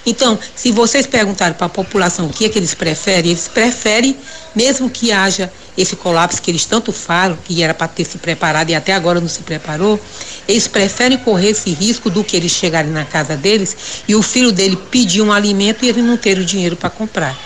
Então, 0.09 0.39
se 0.57 0.73
vocês 0.73 1.07
perguntarem 1.07 1.53
para 1.53 1.67
a 1.67 1.69
população 1.69 2.29
o 2.29 2.31
que 2.31 2.47
é 2.47 2.49
que 2.49 2.59
eles 2.59 2.73
preferem, 2.73 3.31
eles 3.31 3.47
preferem, 3.47 4.17
mesmo 4.57 4.89
que 4.89 5.13
haja 5.13 5.53
esse 5.77 5.95
colapso 5.97 6.41
que 6.41 6.51
eles 6.51 6.65
tanto 6.65 6.93
falam, 6.93 7.37
que 7.45 7.63
era 7.63 7.75
para 7.75 7.89
ter 7.89 8.07
se 8.07 8.17
preparado 8.17 8.71
e 8.71 8.75
até 8.75 8.95
agora 8.95 9.21
não 9.21 9.29
se 9.29 9.41
preparou, 9.41 10.01
eles 10.49 10.67
preferem 10.67 11.19
correr 11.19 11.51
esse 11.51 11.71
risco 11.75 12.09
do 12.09 12.25
que 12.25 12.35
eles 12.35 12.53
chegarem 12.53 12.91
na 12.91 13.05
casa 13.05 13.37
deles 13.37 13.77
e 14.09 14.15
o 14.15 14.23
filho 14.23 14.51
dele 14.51 14.77
pedir 14.91 15.21
um 15.21 15.31
alimento 15.31 15.85
e 15.85 15.91
ele 15.91 16.01
não 16.01 16.17
ter 16.17 16.39
o 16.39 16.45
dinheiro 16.45 16.75
para 16.75 16.89
comprar. 16.89 17.37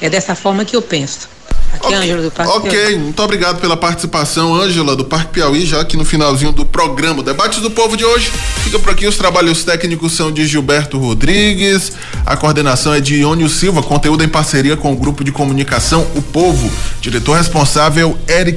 É 0.00 0.08
dessa 0.08 0.36
forma 0.36 0.64
que 0.64 0.76
eu 0.76 0.82
penso. 0.82 1.28
Aqui 1.74 1.86
okay, 1.86 1.94
é 1.94 2.02
Ângela 2.02 2.22
do 2.22 2.30
Parque 2.30 2.52
Ok, 2.52 2.70
Piauí. 2.70 2.98
muito 2.98 3.22
obrigado 3.22 3.60
pela 3.60 3.76
participação, 3.76 4.54
Ângela, 4.54 4.94
do 4.94 5.04
Parque 5.04 5.32
Piauí, 5.32 5.66
já 5.66 5.80
aqui 5.80 5.96
no 5.96 6.04
finalzinho 6.04 6.52
do 6.52 6.64
programa. 6.64 7.22
Debates 7.22 7.60
do 7.60 7.70
Povo 7.70 7.96
de 7.96 8.04
hoje 8.04 8.30
fica 8.62 8.78
por 8.78 8.90
aqui. 8.90 9.06
Os 9.06 9.16
trabalhos 9.16 9.64
técnicos 9.64 10.12
são 10.12 10.30
de 10.30 10.46
Gilberto 10.46 10.98
Rodrigues, 10.98 11.92
a 12.24 12.36
coordenação 12.36 12.94
é 12.94 13.00
de 13.00 13.16
Iônio 13.16 13.48
Silva, 13.48 13.82
conteúdo 13.82 14.22
em 14.24 14.28
parceria 14.28 14.76
com 14.76 14.92
o 14.92 14.96
grupo 14.96 15.24
de 15.24 15.32
comunicação 15.32 16.06
O 16.14 16.22
Povo. 16.22 16.70
Diretor 17.00 17.36
responsável, 17.36 18.16
Eric 18.28 18.52